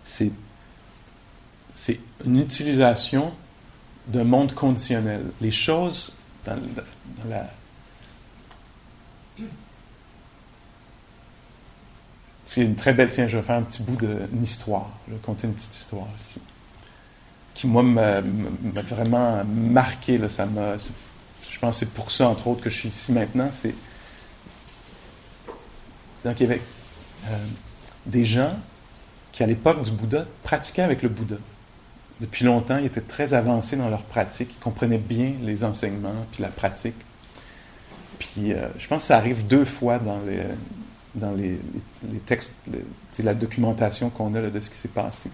[0.05, 0.32] c'est,
[2.24, 3.32] une utilisation
[4.07, 5.22] d'un monde conditionnel.
[5.40, 6.12] Les choses
[6.44, 6.59] dans,
[7.28, 7.48] la...
[12.46, 13.11] C'est une très belle...
[13.11, 14.90] Tiens, je vais faire un petit bout d'une histoire.
[15.09, 16.40] Je vais conter une petite histoire ici
[17.61, 18.23] qui, moi, m'a
[18.89, 20.17] vraiment marqué.
[20.17, 20.49] Là, ça
[21.51, 23.51] je pense que c'est pour ça, entre autres, que je suis ici maintenant.
[23.53, 23.75] C'est,
[26.25, 26.63] y avait
[27.29, 27.37] euh,
[28.07, 28.55] des gens
[29.33, 31.37] qui, à l'époque du Bouddha, pratiquaient avec le Bouddha.
[32.21, 36.43] Depuis longtemps, ils étaient très avancés dans leur pratique, ils comprenaient bien les enseignements, puis
[36.43, 36.95] la pratique.
[38.19, 40.41] Puis, euh, je pense que ça arrive deux fois dans les,
[41.15, 41.59] dans les,
[42.25, 42.55] textes,
[43.13, 45.31] c'est la documentation qu'on a de ce qui s'est passé.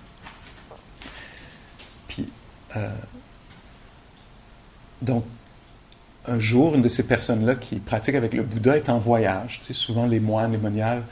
[2.77, 2.89] Euh,
[5.03, 5.25] donc,
[6.27, 9.61] un jour, une de ces personnes-là qui pratique avec le Bouddha est en voyage.
[9.61, 11.03] Tu sais, souvent, les moines, les moniales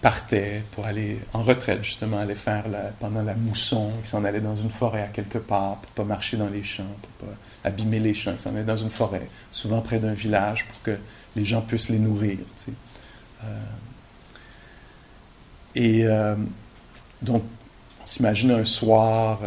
[0.00, 2.64] partaient pour aller en retraite, justement, aller faire
[3.00, 3.92] pendant la mousson.
[4.02, 6.84] Ils s'en allaient dans une forêt à quelque part pour pas marcher dans les champs,
[7.00, 8.32] pour pas abîmer les champs.
[8.32, 10.98] Ils s'en allaient dans une forêt, souvent près d'un village, pour que
[11.36, 12.38] les gens puissent les nourrir.
[13.44, 13.46] Euh,
[15.74, 16.34] et euh,
[17.22, 17.42] donc,
[18.02, 19.40] on s'imagine un soir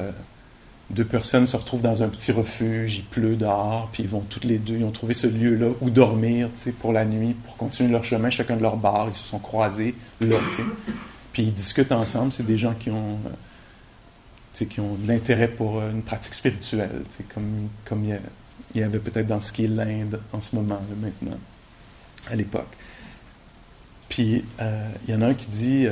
[0.89, 4.45] deux personnes se retrouvent dans un petit refuge, il pleut dehors, puis ils vont toutes
[4.45, 7.57] les deux, ils ont trouvé ce lieu-là où dormir, tu sais, pour la nuit, pour
[7.57, 10.63] continuer leur chemin, chacun de leur bar, ils se sont croisés là, tu.
[11.33, 13.29] Puis ils discutent ensemble, c'est des gens qui ont, euh,
[14.53, 18.05] tu sais, qui ont de l'intérêt pour euh, une pratique spirituelle, tu sais, comme, comme
[18.05, 21.37] il y, avait peut-être dans ce qui est l'Inde en ce moment, là, maintenant,
[22.31, 22.77] à l'époque.
[24.07, 25.85] Puis euh, il y en a un qui dit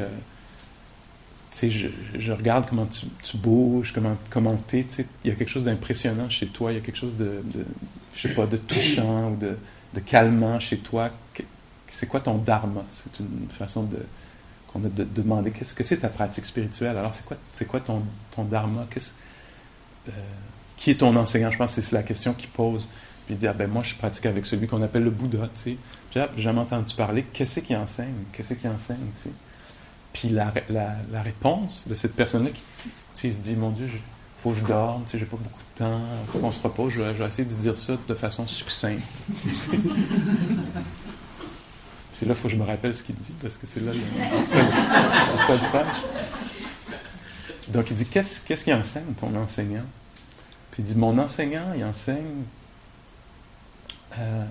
[1.62, 1.88] je,
[2.18, 4.86] je, regarde comment tu, bouges, comment, comment tu es,
[5.24, 7.43] il y a quelque chose d'impressionnant chez toi, il y a quelque chose de,
[8.14, 9.58] je sais pas, de touchant ou de,
[9.93, 11.10] de calmant chez toi.
[11.88, 12.84] C'est quoi ton dharma?
[12.91, 13.99] C'est une façon de
[14.72, 16.97] qu'on a de, demander qu'est-ce que c'est ta pratique spirituelle?
[16.97, 18.86] Alors, c'est quoi, c'est quoi ton, ton dharma?
[20.08, 20.12] Euh,
[20.76, 21.51] qui est ton enseignant?
[21.51, 22.89] Je pense que c'est la question qu'il pose.
[23.26, 25.78] Puis dit, ah, ben moi, je pratique avec celui qu'on appelle le Bouddha, tu sais.
[26.14, 27.26] J'ai jamais entendu parler.
[27.34, 28.14] Qu'est-ce qu'il enseigne?
[28.34, 29.36] Qu'est-ce qu'il enseigne, tu sais?
[30.16, 32.51] Puis la, la, réponse de cette personne-là
[33.13, 33.99] qui se dit Mon Dieu, il
[34.41, 36.93] faut que je dorme, j'ai pas beaucoup de temps, il faut qu'on se repose.
[36.93, 39.03] Je vais, essayer de dire ça de façon succincte.
[42.13, 43.91] c'est là qu'il faut que je me rappelle ce qu'il dit, parce que c'est là
[43.91, 43.99] le
[44.45, 45.59] seul,
[47.68, 49.84] Donc il dit Qu'est-ce qu'il qu enseigne, ton enseignant?
[50.72, 52.45] Puis il dit Mon enseignant, il enseigne.
[54.18, 54.45] Euh,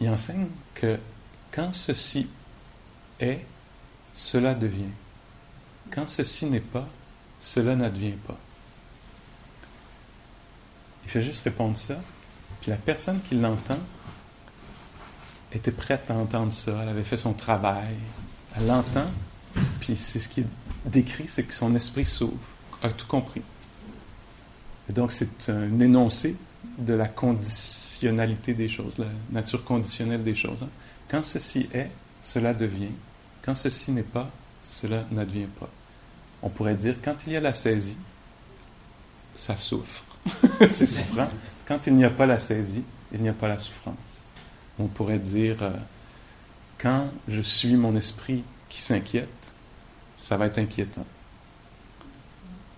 [0.00, 0.98] il enseigne que
[1.52, 2.26] quand ceci
[3.22, 3.44] est,
[4.12, 4.92] cela devient.
[5.90, 6.88] Quand ceci n'est pas,
[7.40, 8.38] cela n'advient pas.
[11.04, 11.96] Il fait juste répondre ça,
[12.60, 13.78] puis la personne qui l'entend
[15.52, 17.94] était prête à entendre ça, elle avait fait son travail,
[18.56, 19.10] elle l'entend,
[19.80, 20.46] puis c'est ce qui est
[20.86, 22.38] décrit, c'est que son esprit s'ouvre,
[22.82, 23.42] a tout compris.
[24.88, 26.36] Et donc c'est un énoncé
[26.78, 30.62] de la conditionnalité des choses, la nature conditionnelle des choses.
[30.62, 30.70] Hein.
[31.08, 32.92] Quand ceci est, cela devient.
[33.42, 34.30] Quand ceci n'est pas,
[34.68, 35.68] cela n'advient pas.
[36.42, 37.96] On pourrait dire, quand il y a la saisie,
[39.34, 40.04] ça souffre.
[40.60, 41.28] c'est souffrant.
[41.66, 43.96] Quand il n'y a pas la saisie, il n'y a pas la souffrance.
[44.78, 45.70] On pourrait dire, euh,
[46.78, 49.28] quand je suis mon esprit qui s'inquiète,
[50.16, 51.06] ça va être inquiétant.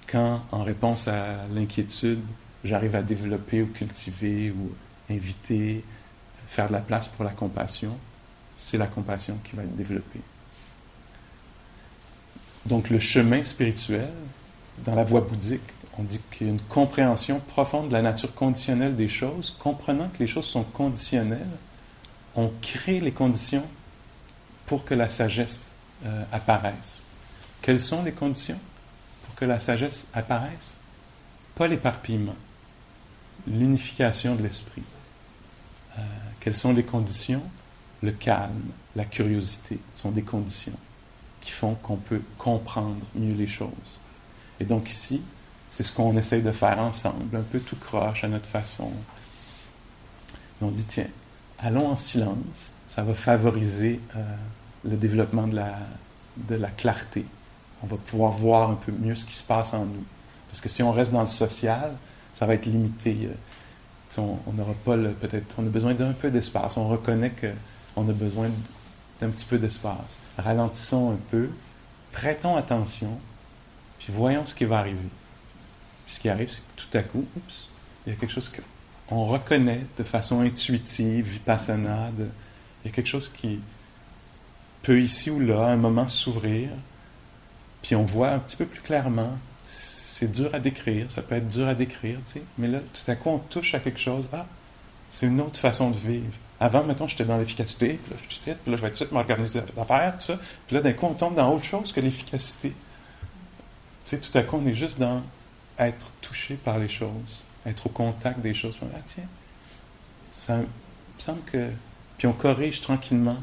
[0.07, 2.21] Quand, en réponse à l'inquiétude,
[2.65, 4.73] j'arrive à développer ou cultiver ou
[5.11, 5.85] inviter,
[6.49, 7.97] faire de la place pour la compassion,
[8.57, 10.21] c'est la compassion qui va être développée.
[12.67, 14.11] Donc le chemin spirituel,
[14.85, 15.61] dans la voie bouddhique,
[15.99, 20.09] on dit qu'il y a une compréhension profonde de la nature conditionnelle des choses, comprenant
[20.09, 21.47] que les choses sont conditionnelles,
[22.35, 23.65] on crée les conditions
[24.67, 25.67] pour que la sagesse
[26.05, 27.03] euh, apparaisse.
[27.63, 28.59] Quelles sont les conditions
[29.25, 30.75] pour que la sagesse apparaisse?
[31.55, 32.35] Pas l'éparpillement,
[33.47, 34.83] l'unification de l'esprit.
[35.97, 36.03] Euh,
[36.41, 37.43] quelles sont les conditions?
[38.03, 40.73] Le calme, la curiosité sont des conditions
[41.45, 43.69] qui font qu'on peut comprendre mieux les choses.
[44.59, 45.23] Et donc ici,
[45.71, 48.91] c'est ce qu'on essaye de faire ensemble, un peu tout croche à notre façon.
[50.63, 51.09] on dit, tiens,
[51.59, 54.21] allons en silence, ça va favoriser euh,
[54.85, 55.75] le développement de la,
[56.37, 57.27] de la clarté.
[57.83, 60.05] On va pouvoir voir un peu mieux ce qui se passe en nous.
[60.49, 61.93] Parce que si on reste dans le social,
[62.35, 63.29] ça va être limité.
[63.31, 63.35] Euh,
[64.17, 66.77] on n'aura pas peut-être, on a besoin d'un peu d'espace.
[66.77, 68.49] On reconnaît qu'on a besoin
[69.21, 70.17] d'un petit peu d'espace.
[70.39, 71.51] Ralentissons un peu,
[72.13, 73.19] prêtons attention,
[73.99, 74.99] puis voyons ce qui va arriver.
[76.07, 77.25] Puis ce qui arrive, c'est que tout à coup,
[78.07, 78.51] il y a quelque chose
[79.09, 83.61] qu'on reconnaît de façon intuitive, vipassana, il y a quelque chose qui
[84.83, 86.69] peut ici ou là, à un moment, s'ouvrir,
[87.83, 89.39] puis on voit un petit peu plus clairement.
[89.65, 93.11] C'est dur à décrire, ça peut être dur à décrire, tu sais, mais là, tout
[93.11, 94.27] à coup, on touche à quelque chose.
[94.33, 94.47] Ah,
[95.11, 96.33] c'est une autre façon de vivre.
[96.61, 99.61] Avant, mettons, j'étais dans l'efficacité, puis là, je puis là, je vais de suite m'organiser
[99.77, 100.39] l'affaire, tout ça.
[100.67, 102.71] Puis là, d'un coup, on tombe dans autre chose que l'efficacité.
[102.71, 102.75] Tu
[104.05, 105.23] sais, tout à coup, on est juste dans
[105.79, 108.79] être touché par les choses, être au contact des choses.
[108.83, 109.25] Ah, tiens,
[110.33, 110.67] ça me
[111.19, 111.71] semble que.
[112.19, 113.39] Puis on corrige tranquillement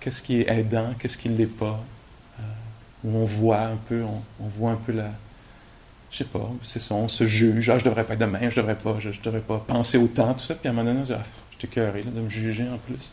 [0.00, 1.82] qu'est-ce qui est aidant, qu'est-ce qui ne l'est pas.
[2.40, 2.42] Euh,
[3.04, 5.10] où on voit un peu, on, voit un peu la.
[6.12, 7.70] Je sais pas, c'est ça, on se juge.
[7.70, 10.44] Ah, je devrais pas être demain, je devrais pas, je, devrais pas penser autant, tout
[10.44, 10.54] ça.
[10.54, 13.10] Puis à un moment donné, on se ah, j'étais cœuré de me juger en plus.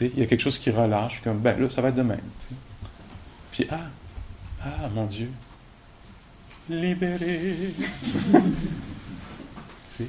[0.00, 2.18] il y a quelque chose qui relâche, comme, ben là, ça va être demain.
[3.50, 3.80] Puis, ah,
[4.64, 5.28] ah, mon Dieu,
[6.70, 7.74] libéré.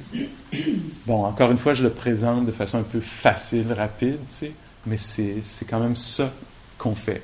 [1.06, 4.20] bon, encore une fois, je le présente de façon un peu facile, rapide,
[4.86, 6.32] mais c'est quand même ça
[6.78, 7.22] qu'on fait.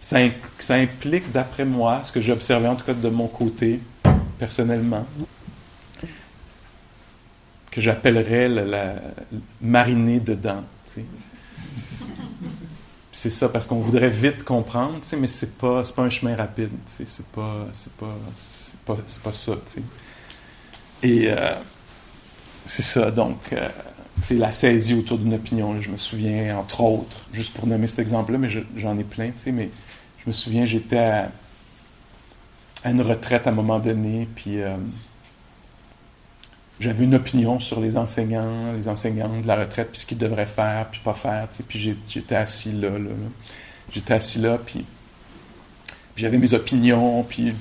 [0.00, 0.18] Ça,
[0.74, 3.80] implique, d'après moi, ce que j'ai observé, en tout cas de mon côté,
[4.38, 5.06] personnellement,
[7.70, 8.94] que j'appellerais la, la,
[9.60, 10.62] mariner dedans.
[13.12, 16.70] C'est ça, parce qu'on voudrait vite comprendre, mais c'est pas, pas un chemin rapide.
[16.86, 17.66] C'est pas,
[18.86, 19.52] pas, ça.
[21.02, 21.54] Et euh,
[22.66, 23.68] c'est ça, donc, euh,
[24.30, 25.80] la saisie autour d'une opinion.
[25.80, 29.70] je me souviens, entre autres, juste pour nommer cet exemple-là, mais j'en ai plein, mais
[30.24, 31.30] je me souviens, j'étais à,
[32.84, 34.76] une retraite à un moment donné, puis euh,
[36.80, 40.46] j'avais une opinion sur les enseignants, les enseignants de la retraite, puis ce qu'ils devraient
[40.46, 43.10] faire, puis pas faire, puis j'étais assis là, là,
[43.90, 44.84] J'étais assis là, puis,
[46.16, 47.54] j'avais mes opinions, puis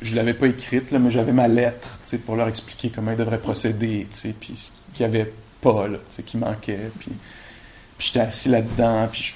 [0.00, 3.16] je ne l'avais pas écrite, là, mais j'avais ma lettre pour leur expliquer comment ils
[3.16, 4.06] devraient procéder,
[4.40, 5.32] puis qu'il n'y avait
[5.62, 6.90] pas, là, qui manquait.
[6.98, 7.12] Puis,
[7.98, 9.34] j'étais assis là-dedans, puis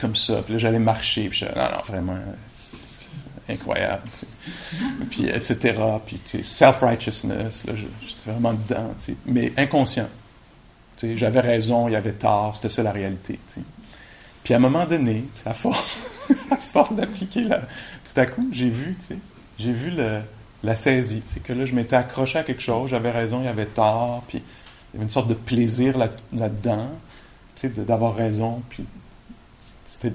[0.00, 2.18] comme ça, puis là j'allais marcher, puis non, non, vraiment,
[3.48, 4.02] incroyable,
[5.10, 5.80] puis etc.
[6.04, 8.92] Puis self-righteousness, j'étais vraiment dedans,
[9.26, 10.08] mais inconscient.
[11.02, 13.38] J'avais raison, il y avait tort, c'était ça la réalité.
[14.42, 15.98] Puis à un moment donné, à force,
[16.92, 17.62] d'appliquer là,
[18.04, 18.96] tout à coup, j'ai vu,
[19.58, 19.92] j'ai vu
[20.62, 23.66] la saisie, que là, je m'étais accroché à quelque chose, j'avais raison, il y avait
[23.66, 24.42] tort, puis
[24.94, 26.90] il y avait une sorte de plaisir là, là-dedans,
[27.64, 28.84] d'avoir raison, puis
[30.04, 30.12] il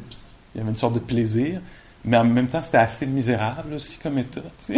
[0.55, 1.59] y avait une sorte de plaisir,
[2.05, 4.41] mais en même temps, c'était assez misérable aussi comme état,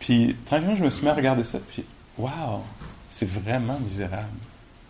[0.00, 1.84] puis tranquillement, je me suis mis à regarder ça, puis
[2.16, 2.62] waouh,
[3.10, 4.26] c'est vraiment misérable.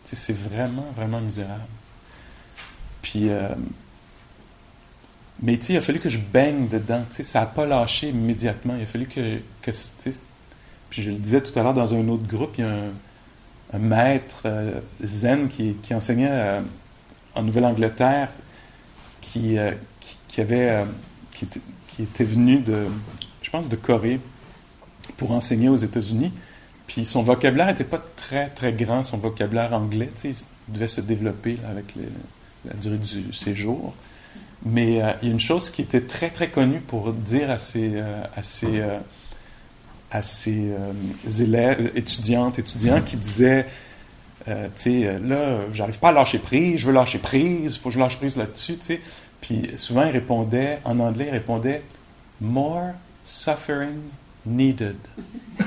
[0.05, 1.67] c'est vraiment, vraiment misérable.
[3.03, 3.49] Puis, euh,
[5.43, 7.05] mais il a fallu que je baigne dedans.
[7.11, 8.75] Ça n'a pas lâché immédiatement.
[8.77, 9.71] Il a fallu que, que
[10.89, 12.93] puis je le disais tout à l'heure dans un autre groupe, il y a un,
[13.79, 16.61] maître euh, zen qui, enseignait euh,
[17.35, 18.29] en Nouvelle-Angleterre,
[19.21, 19.57] qui,
[20.29, 20.85] qui, avait,
[21.33, 21.47] qui
[22.03, 22.87] était, venu de,
[23.43, 24.21] je pense, de Corée
[25.17, 26.33] pour enseigner aux États-Unis.
[26.87, 30.09] Puis son vocabulaire n'était pas très, très grand, son vocabulaire anglais.
[30.25, 30.35] Il
[30.69, 31.95] devait se développer avec
[32.65, 33.95] la durée du séjour.
[34.65, 37.59] Mais euh, il y a une chose qui était très, très connue pour dire à
[37.59, 38.23] ses, euh,
[38.65, 38.99] euh,
[40.17, 40.73] à ses
[41.41, 43.67] élèves, étudiantes, étudiants, qui disaient,
[44.47, 47.95] tu sais, là, j'arrive pas à lâcher prise, je veux lâcher prise, il faut que
[47.95, 49.01] je lâche prise là-dessus, tu sais.
[49.41, 51.83] Puis souvent, il répondait, en anglais, il répondait,
[52.41, 52.93] more
[53.25, 54.01] suffering
[54.45, 54.97] needed.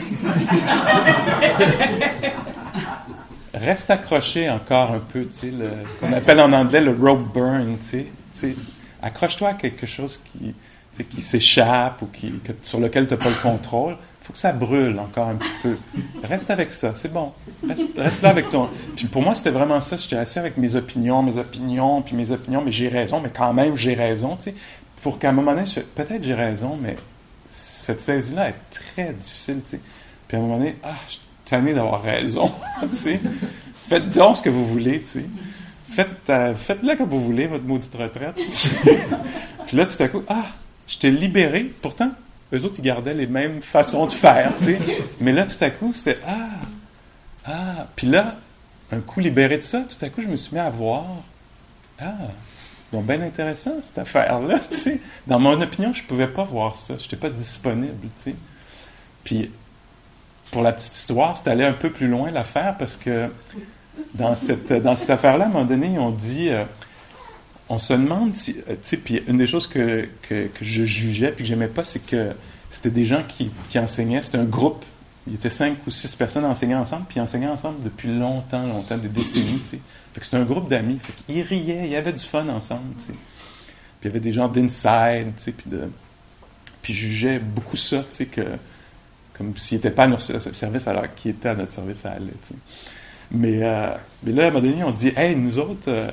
[3.54, 7.78] Reste accroché encore un peu, tu sais, ce qu'on appelle en anglais le rope burn,
[7.80, 8.56] tu sais.
[9.02, 10.56] Accroche-toi à quelque chose qui,
[11.04, 13.98] qui s'échappe ou qui, sur lequel tu n'as pas le contrôle.
[14.30, 15.76] Faut que ça brûle encore un petit peu.
[16.24, 17.32] Reste avec ça, c'est bon.
[17.68, 18.70] Reste, là avec toi.
[18.96, 19.98] Puis pour moi, c'était vraiment ça.
[19.98, 23.52] J'étais assis avec mes opinions, mes opinions, puis mes opinions, mais j'ai raison, mais quand
[23.54, 24.54] même, j'ai raison, tu.
[25.02, 25.66] Pour qu'à un moment donné,
[25.96, 26.96] peut-être j'ai raison, mais
[27.50, 29.80] cette saisie-là est très difficile, tu sais.
[30.28, 32.52] Puis à un moment donné, ah, je suis tanné d'avoir raison,
[33.04, 33.20] tu.
[33.74, 35.26] Faites donc ce que vous voulez, tu sais.
[35.90, 38.36] Faites, euh, faites-le comme vous voulez, votre maudite retraite.
[39.66, 40.46] puis là, tout à coup, ah,
[40.86, 41.64] je t'ai libéré.
[41.82, 42.12] Pourtant,
[42.54, 44.80] eux autres, ils gardaient les mêmes façons de faire, tu sais.
[45.20, 46.50] Mais là, tout à coup, c'était, ah,
[47.46, 47.88] ah.
[47.96, 48.38] Puis là,
[48.92, 51.06] un coup libéré de ça, tout à coup, je me suis mis à voir,
[52.00, 52.14] ah,
[52.92, 55.02] donc bien intéressant, cette affaire-là, tu sais.
[55.28, 56.96] Dans mon opinion, je pouvais pas voir ça.
[56.98, 58.36] Je n'étais pas disponible, tu sais.
[59.24, 59.52] Puis,
[60.52, 63.30] pour la petite histoire, c'est allé un peu plus loin l'affaire parce que
[64.16, 66.64] dans cette, dans cette affaire-là, à un moment donné, ils ont dit, euh,
[67.70, 71.32] on se demande si, euh, tu sais, puis une des choses que, que, je jugeais
[71.32, 72.32] puis que j'aimais pas, c'est que
[72.72, 74.84] c'était des gens qui, qui enseignaient, c'était un groupe,
[75.28, 78.98] il y était cinq ou six personnes enseignant ensemble, puis enseignaient ensemble depuis longtemps, longtemps,
[78.98, 79.80] des décennies, tu sais.
[80.14, 82.96] Fait que c'était un groupe d'amis, fait qu'ils riaient, il y avait du fun ensemble,
[82.98, 83.14] tu sais.
[83.14, 85.90] Puis il y avait des gens d'inside, tu sais, puis de...
[86.82, 88.42] Puis jugeais beaucoup ça, tu sais, que
[89.34, 92.34] comme s'ils n'étaient pas à notre service alors qu'ils étaient à notre service à aller,
[92.42, 92.56] tu sais.
[93.32, 93.92] Mais, euh,
[94.24, 96.10] mais là, à un moment donné, on dit Hey, nous autres, euh,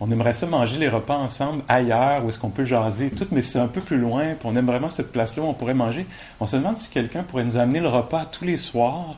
[0.00, 3.42] on aimerait ça manger les repas ensemble ailleurs, où est-ce qu'on peut jaser tout, mais
[3.42, 6.06] c'est un peu plus loin, puis on aime vraiment cette place-là où on pourrait manger.
[6.40, 9.16] On se demande si quelqu'un pourrait nous amener le repas tous les soirs,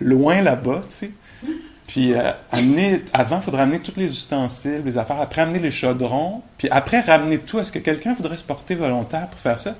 [0.00, 1.10] loin là-bas, tu sais.
[1.86, 5.70] Puis euh, amener, avant, il faudrait amener tous les ustensiles, les affaires, après amener les
[5.70, 7.58] chaudrons, puis après ramener tout.
[7.58, 9.74] Est-ce que quelqu'un voudrait se porter volontaire pour faire ça?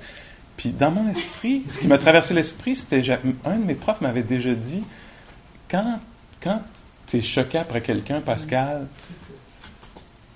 [0.57, 3.01] Puis dans mon esprit, ce qui m'a traversé l'esprit, c'était,
[3.45, 4.83] un de mes profs m'avait déjà dit,
[5.69, 5.99] quand,
[6.41, 6.61] quand
[7.07, 8.87] tu choqué après quelqu'un, Pascal,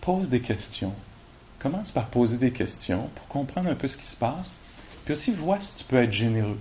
[0.04, 0.94] pose des questions.
[1.60, 4.54] Commence par poser des questions pour comprendre un peu ce qui se passe.
[5.06, 6.60] Puis aussi, vois si tu peux être généreux.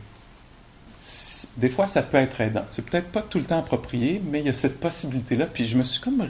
[1.57, 2.65] Des fois, ça peut être aidant.
[2.71, 5.47] C'est peut-être pas tout le temps approprié, mais il y a cette possibilité-là.
[5.47, 6.25] Puis je me suis comme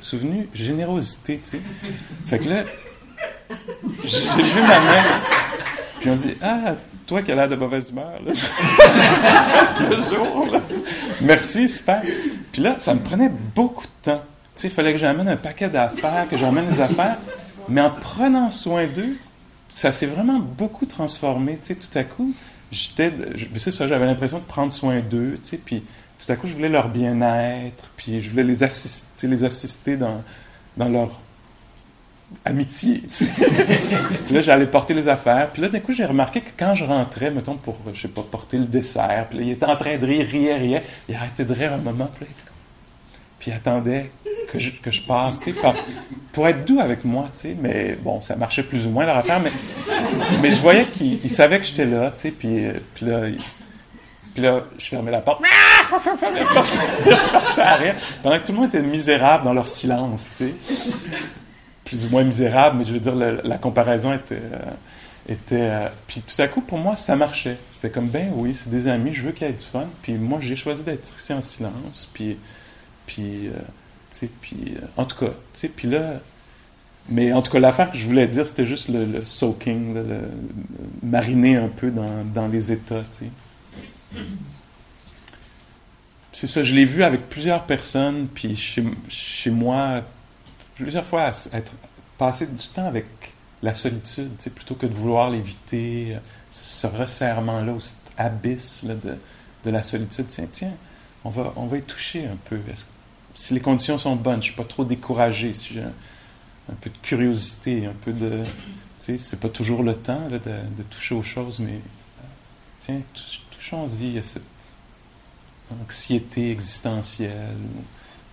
[0.00, 1.60] souvenu générosité, tu sais.
[2.26, 2.64] Fait que là,
[4.04, 5.20] j'ai vu ma mère,
[6.00, 6.76] puis on dit Ah,
[7.06, 8.32] toi qui as l'air de mauvaise humeur, là.
[10.10, 10.56] jour.
[11.20, 12.02] Merci, super.
[12.52, 14.22] Puis là, ça me prenait beaucoup de temps.
[14.62, 17.18] Il fallait que j'amène un paquet d'affaires, que j'emmène les affaires.
[17.68, 19.16] Mais en prenant soin d'eux,
[19.68, 21.58] ça s'est vraiment beaucoup transformé.
[21.60, 22.34] Tu sais, tout à coup,
[22.70, 23.12] j'étais,
[23.56, 25.38] c'est ça, j'avais l'impression de prendre soin d'eux.
[25.42, 25.82] Tu sais, puis
[26.18, 30.22] tout à coup, je voulais leur bien-être, puis je voulais les assister, les assister dans,
[30.76, 31.20] dans leur
[32.44, 33.02] amitié.
[33.10, 35.50] puis là, j'allais porter les affaires.
[35.52, 38.22] Puis là, d'un coup, j'ai remarqué que quand je rentrais, mettons, pour, je sais pas,
[38.22, 40.82] porter le dessert, puis là, il était en train de rire, riait, riait.
[41.08, 42.30] Il arrêtait de rire un moment, puis, là,
[43.38, 44.10] puis il attendait
[44.50, 45.40] que je, que je passe,
[46.32, 47.28] pour être doux avec moi.
[47.60, 49.52] Mais bon, ça marchait plus ou moins leur affaire, mais,
[50.42, 53.22] mais je voyais qu'il savait que j'étais là, tu sais, puis, puis là...
[54.34, 55.42] puis là, je fermais la porte.
[58.22, 60.54] Pendant que tout le monde était misérable dans leur silence, tu sais
[61.86, 64.34] plus ou moins misérable, mais je veux dire, la, comparaison était.
[64.34, 64.58] Euh,
[65.28, 67.56] était euh, puis tout à coup, pour moi, ça marchait.
[67.70, 69.86] C'était comme, ben oui, c'est des amis, je veux qu'il y ait du fun.
[70.02, 72.10] Puis moi, j'ai choisi d'être ici en silence.
[72.12, 72.36] Puis,
[73.06, 73.52] puis, euh,
[74.40, 75.32] puis, en tout cas,
[75.76, 76.20] puis là.
[77.08, 79.94] Mais en tout cas, l'affaire que je voulais dire, c'était juste le, soaking,
[81.04, 83.02] mariner un peu dans, les états.
[86.32, 90.02] C'est ça, je l'ai vu avec plusieurs personnes, puis chez, moi,
[90.74, 91.30] plusieurs fois
[92.18, 93.06] passer du temps avec
[93.62, 96.18] la solitude, plutôt que de vouloir l'éviter, euh,
[96.50, 100.26] ce resserrement-là, cet abysse de, la solitude.
[100.28, 100.72] Tiens, tiens,
[101.24, 102.58] on va, on va y toucher un peu.
[103.36, 106.98] Si les conditions sont bonnes, je suis pas trop découragé, si j'ai un, peu de
[106.98, 108.42] curiosité, un peu de...
[108.44, 108.50] Tu
[108.98, 111.80] sais, c'est pas toujours le temps de, toucher aux choses, mais
[112.80, 113.00] tiens,
[113.50, 114.42] touchons-y à cette
[115.82, 117.58] anxiété existentielle,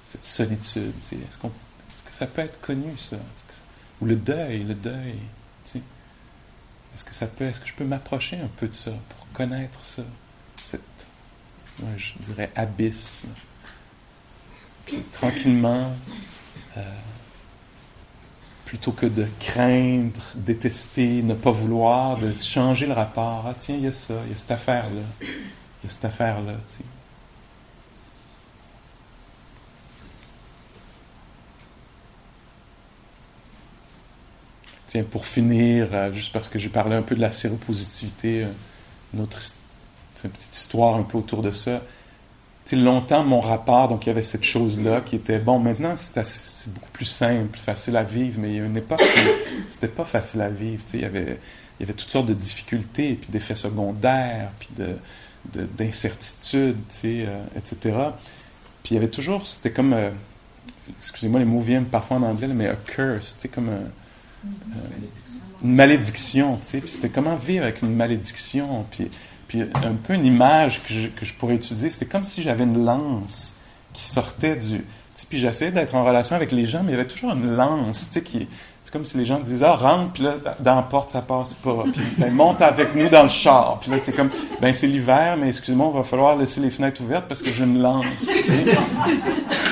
[0.06, 0.94] cette solitude.
[1.12, 3.18] Est-ce, qu'on, est-ce que ça peut être connu, ça?
[4.02, 5.18] Ou le deuil, le deuil.
[5.66, 5.82] Tu sais,
[6.96, 9.84] est-ce que ça peut, est-ce que je peux m'approcher un peu de ça pour connaître
[9.84, 10.04] ça,
[10.62, 10.82] cette,
[11.98, 13.24] je dirais, abysse.
[14.86, 15.94] Puis tranquillement,
[16.78, 16.82] euh,
[18.66, 23.46] plutôt que de craindre, détester, ne pas vouloir, de changer le rapport.
[23.48, 25.28] Ah tiens, il y a ça, il y a cette affaire-là, il
[25.86, 26.84] y a cette affaire-là, sais.
[34.88, 38.48] Tiens, pour finir, euh, juste parce que j'ai parlé un peu de la séropositivité, euh,
[39.14, 41.82] une petite histoire un peu autour de ça
[42.72, 46.92] longtemps, mon rapport, donc il y avait cette chose-là qui était, bon, maintenant, c'est beaucoup
[46.92, 49.30] plus simple, facile à vivre, mais il y a une époque où
[49.68, 50.82] c'était pas facile à vivre.
[50.94, 51.40] Il y, avait,
[51.80, 54.70] il y avait toutes sortes de difficultés, puis d'effets secondaires, puis
[55.54, 57.98] d'incertitudes, de, euh, etc.
[58.82, 60.10] Puis il y avait toujours, c'était comme, euh,
[61.00, 64.50] excusez-moi, les mots viennent parfois en anglais, mais a curse, comme un,
[65.64, 66.80] une malédiction, tu sais.
[66.80, 69.10] Puis c'était comment vivre avec une malédiction, puis
[69.54, 72.64] puis un peu une image que je, que je pourrais utiliser, c'était comme si j'avais
[72.64, 73.54] une lance
[73.94, 74.84] qui sortait du...
[75.30, 78.08] Puis j'essayais d'être en relation avec les gens, mais il y avait toujours une lance,
[78.08, 78.48] tu sais, qui...
[78.84, 81.54] C'est comme si les gens disaient, ah, rentre, puis là, dans la porte, ça passe
[81.54, 81.84] pas.
[81.94, 83.80] Puis, ben, monte avec nous dans le char.
[83.80, 87.02] Puis là, c'est comme, ben, c'est l'hiver, mais excuse-moi, il va falloir laisser les fenêtres
[87.02, 88.42] ouvertes parce que j'ai une lance, tu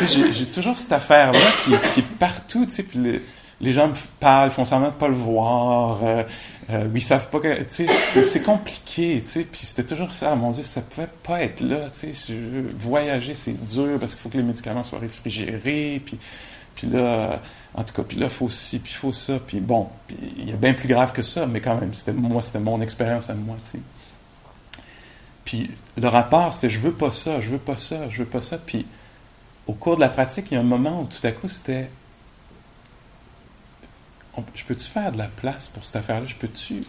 [0.07, 0.31] sais.
[0.31, 2.67] j'ai toujours cette affaire-là qui, est partout.
[2.67, 3.19] Puis
[3.61, 5.99] les, gens parlent, font semblant de pas le voir.
[6.03, 6.23] Euh,
[6.69, 10.63] euh, ils savent pas que, c'est compliqué, tu sais, puis c'était toujours ça, mon Dieu,
[10.63, 12.33] ça pouvait pas être là, tu sais,
[12.79, 16.17] voyager, c'est dur parce qu'il faut que les médicaments soient réfrigérés, puis,
[16.75, 17.41] puis là,
[17.73, 19.89] en tout cas, puis là, il faut ci, puis il faut ça, puis bon,
[20.37, 22.79] il y a bien plus grave que ça, mais quand même, c'était moi, c'était mon
[22.79, 23.79] expérience à moi, tu sais.
[25.43, 28.41] Puis le rapport, c'était je veux pas ça, je veux pas ça, je veux pas
[28.41, 28.85] ça, puis
[29.67, 31.89] au cours de la pratique, il y a un moment où tout à coup, c'était
[34.55, 36.25] je peux-tu faire de la place pour cette affaire-là?
[36.25, 36.83] Je peux-tu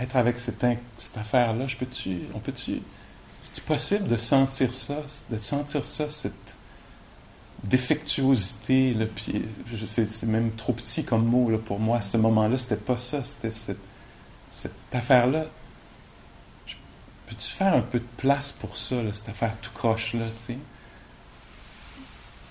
[0.00, 0.64] être avec cette,
[0.96, 1.66] cette affaire-là?
[1.66, 2.80] Je peux-tu, on peut-tu,
[3.66, 6.54] possible de sentir ça, de sentir ça, cette
[7.64, 9.42] défectuosité, là, puis
[9.86, 13.24] c'est même trop petit comme mot là, pour moi à ce moment-là, c'était pas ça,
[13.24, 13.80] c'était cette,
[14.50, 15.46] cette affaire-là.
[17.26, 20.24] Peux-tu faire un peu de place pour ça, cette affaire tout croche-là?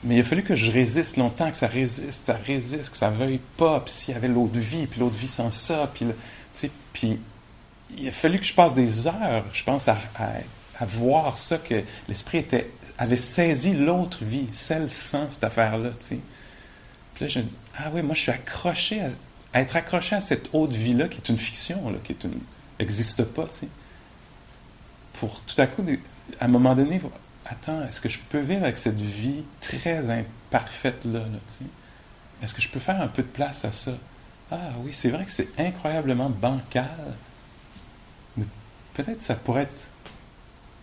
[0.07, 3.09] Mais il a fallu que je résiste longtemps, que ça résiste, ça résiste, que ça
[3.09, 3.81] veuille pas.
[3.81, 6.07] Puis s'il y avait l'autre vie, puis l'autre vie sans ça, puis,
[6.93, 7.19] puis
[7.97, 9.97] il a fallu que je passe des heures, je pense, à,
[10.81, 15.89] voir ça, que l'esprit était, avait saisi l'autre vie, celle sans cette affaire-là.
[15.99, 16.19] Puis
[17.19, 19.01] là, je me dis, ah oui, moi je suis accroché
[19.53, 22.15] à, être accroché à cette autre vie-là, qui est une fiction, là, qui
[22.79, 23.49] n'existe pas.
[25.19, 25.83] Pour tout à coup,
[26.39, 27.01] à un moment donné,
[27.49, 31.21] attends, est-ce que je peux vivre avec cette vie très imparfaite-là?
[32.43, 33.97] est-ce que je peux faire un peu de place à ça?
[34.51, 37.15] Ah oui, c'est vrai que c'est incroyablement bancal,
[38.37, 38.45] mais
[38.93, 39.89] peut-être ça pourrait être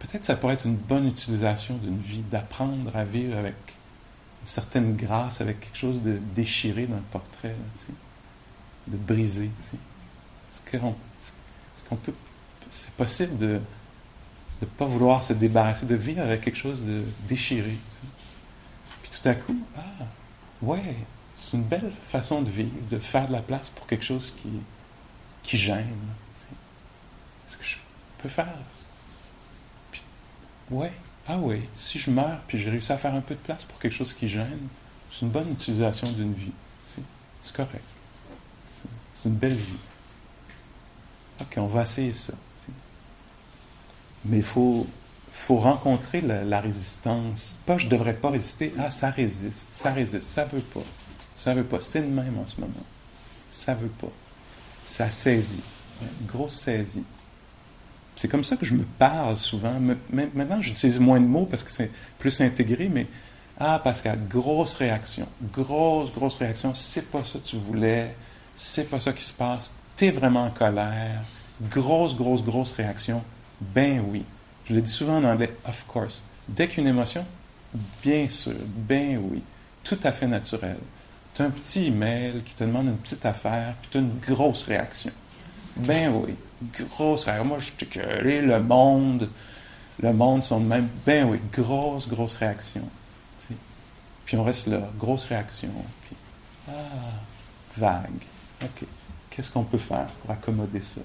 [0.00, 3.54] peut-être ça pourrait être une bonne utilisation d'une vie, d'apprendre à vivre avec
[4.42, 7.56] une certaine grâce, avec quelque chose de déchiré dans le portrait,
[8.86, 9.50] de brisé.
[10.52, 12.12] Est-ce qu'on peut.
[12.70, 13.60] C'est possible de
[14.64, 17.76] de ne pas vouloir se débarrasser, de vivre avec quelque chose de déchiré.
[19.02, 20.04] Puis tout à coup, ah,
[20.62, 20.96] ouais,
[21.36, 24.48] c'est une belle façon de vivre, de faire de la place pour quelque chose qui,
[25.42, 25.86] qui gêne.
[27.46, 27.76] Est-ce que je
[28.18, 28.54] peux faire?
[29.92, 30.02] Puis,
[30.70, 30.92] ouais,
[31.28, 33.78] ah ouais, si je meurs, puis j'ai réussi à faire un peu de place pour
[33.78, 34.68] quelque chose qui gêne,
[35.10, 36.52] c'est une bonne utilisation d'une vie.
[37.42, 37.84] C'est correct.
[39.14, 39.78] C'est une belle vie.
[41.40, 42.32] Ok, on va essayer ça.
[44.24, 44.86] Mais il faut,
[45.32, 47.58] faut rencontrer la, résistance.
[47.66, 48.72] Pas je devrais pas résister.
[48.78, 50.84] Ah, ça résiste, ça résiste, ça veut pas.
[51.34, 51.80] Ça veut pas.
[51.80, 52.72] C'est le même en ce moment.
[53.50, 54.12] Ça veut pas.
[54.84, 55.62] Ça saisit.
[56.26, 57.04] Grosse saisie.
[58.16, 59.78] C'est comme ça que je me parle souvent.
[60.10, 63.06] Maintenant, j'utilise moins de mots parce que c'est plus intégré, mais
[63.58, 65.28] ah, Pascal, grosse réaction.
[65.52, 66.74] Grosse, grosse réaction.
[66.74, 68.14] C'est pas ça que tu voulais.
[68.56, 69.74] C'est pas ça qui se passe.
[69.96, 71.22] Tu es vraiment en colère.
[71.70, 73.22] Grosse, grosse, grosse réaction.
[73.74, 74.24] Ben oui.
[74.66, 76.22] Je le dis souvent en anglais, of course.
[76.48, 77.24] Dès qu'une émotion,
[78.02, 79.42] bien sûr, ben oui.
[79.82, 80.78] Tout à fait naturel.
[81.34, 84.18] Tu as un petit email qui te demande une petite affaire, puis tu as une
[84.20, 85.12] grosse réaction.
[85.76, 86.34] Ben oui,
[86.90, 87.44] grosse réaction.
[87.44, 89.28] Moi, je t'ai le monde,
[90.00, 90.88] le monde sont même.
[91.04, 92.82] Ben oui, grosse, grosse réaction.
[94.24, 95.68] Puis on reste là, grosse réaction.
[96.06, 96.16] Puis,
[96.68, 96.72] ah,
[97.76, 98.22] vague.
[98.62, 98.86] OK.
[99.30, 101.00] Qu'est-ce qu'on peut faire pour accommoder ça?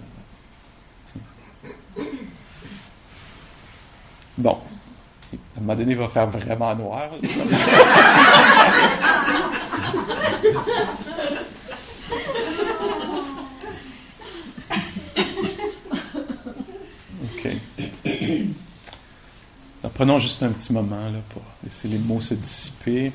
[4.40, 4.58] Bon.
[5.34, 7.10] À un moment donné, il va faire vraiment noir.
[17.24, 17.50] OK.
[19.94, 23.12] prenons juste un petit moment là, pour laisser les mots se dissiper.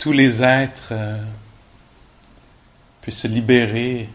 [0.00, 1.22] Tous les êtres euh,
[3.02, 4.08] puissent se libérer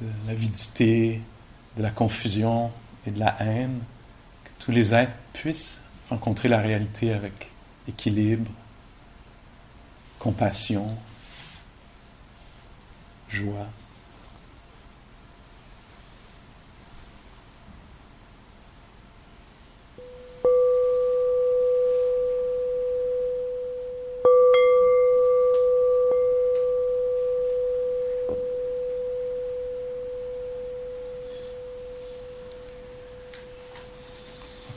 [0.00, 1.20] de l'avidité,
[1.76, 2.72] de la confusion
[3.06, 3.80] et de la haine,
[4.42, 7.50] que tous les êtres puissent rencontrer la réalité avec
[7.86, 8.50] équilibre,
[10.18, 10.96] compassion,
[13.28, 13.66] joie.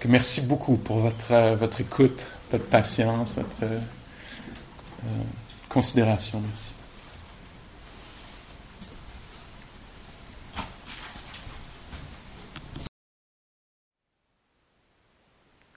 [0.08, 3.80] Merci beaucoup pour votre, euh, votre écoute, votre patience, votre euh,
[5.06, 5.24] euh,
[5.70, 6.42] considération.
[6.42, 6.72] Merci.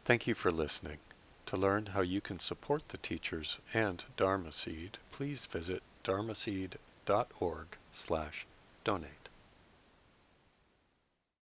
[0.04, 0.98] Thank you for listening.
[1.46, 8.46] To learn how you can support the teachers and Dharma Seed, please visit dharmaseed.org slash
[8.84, 9.19] donate.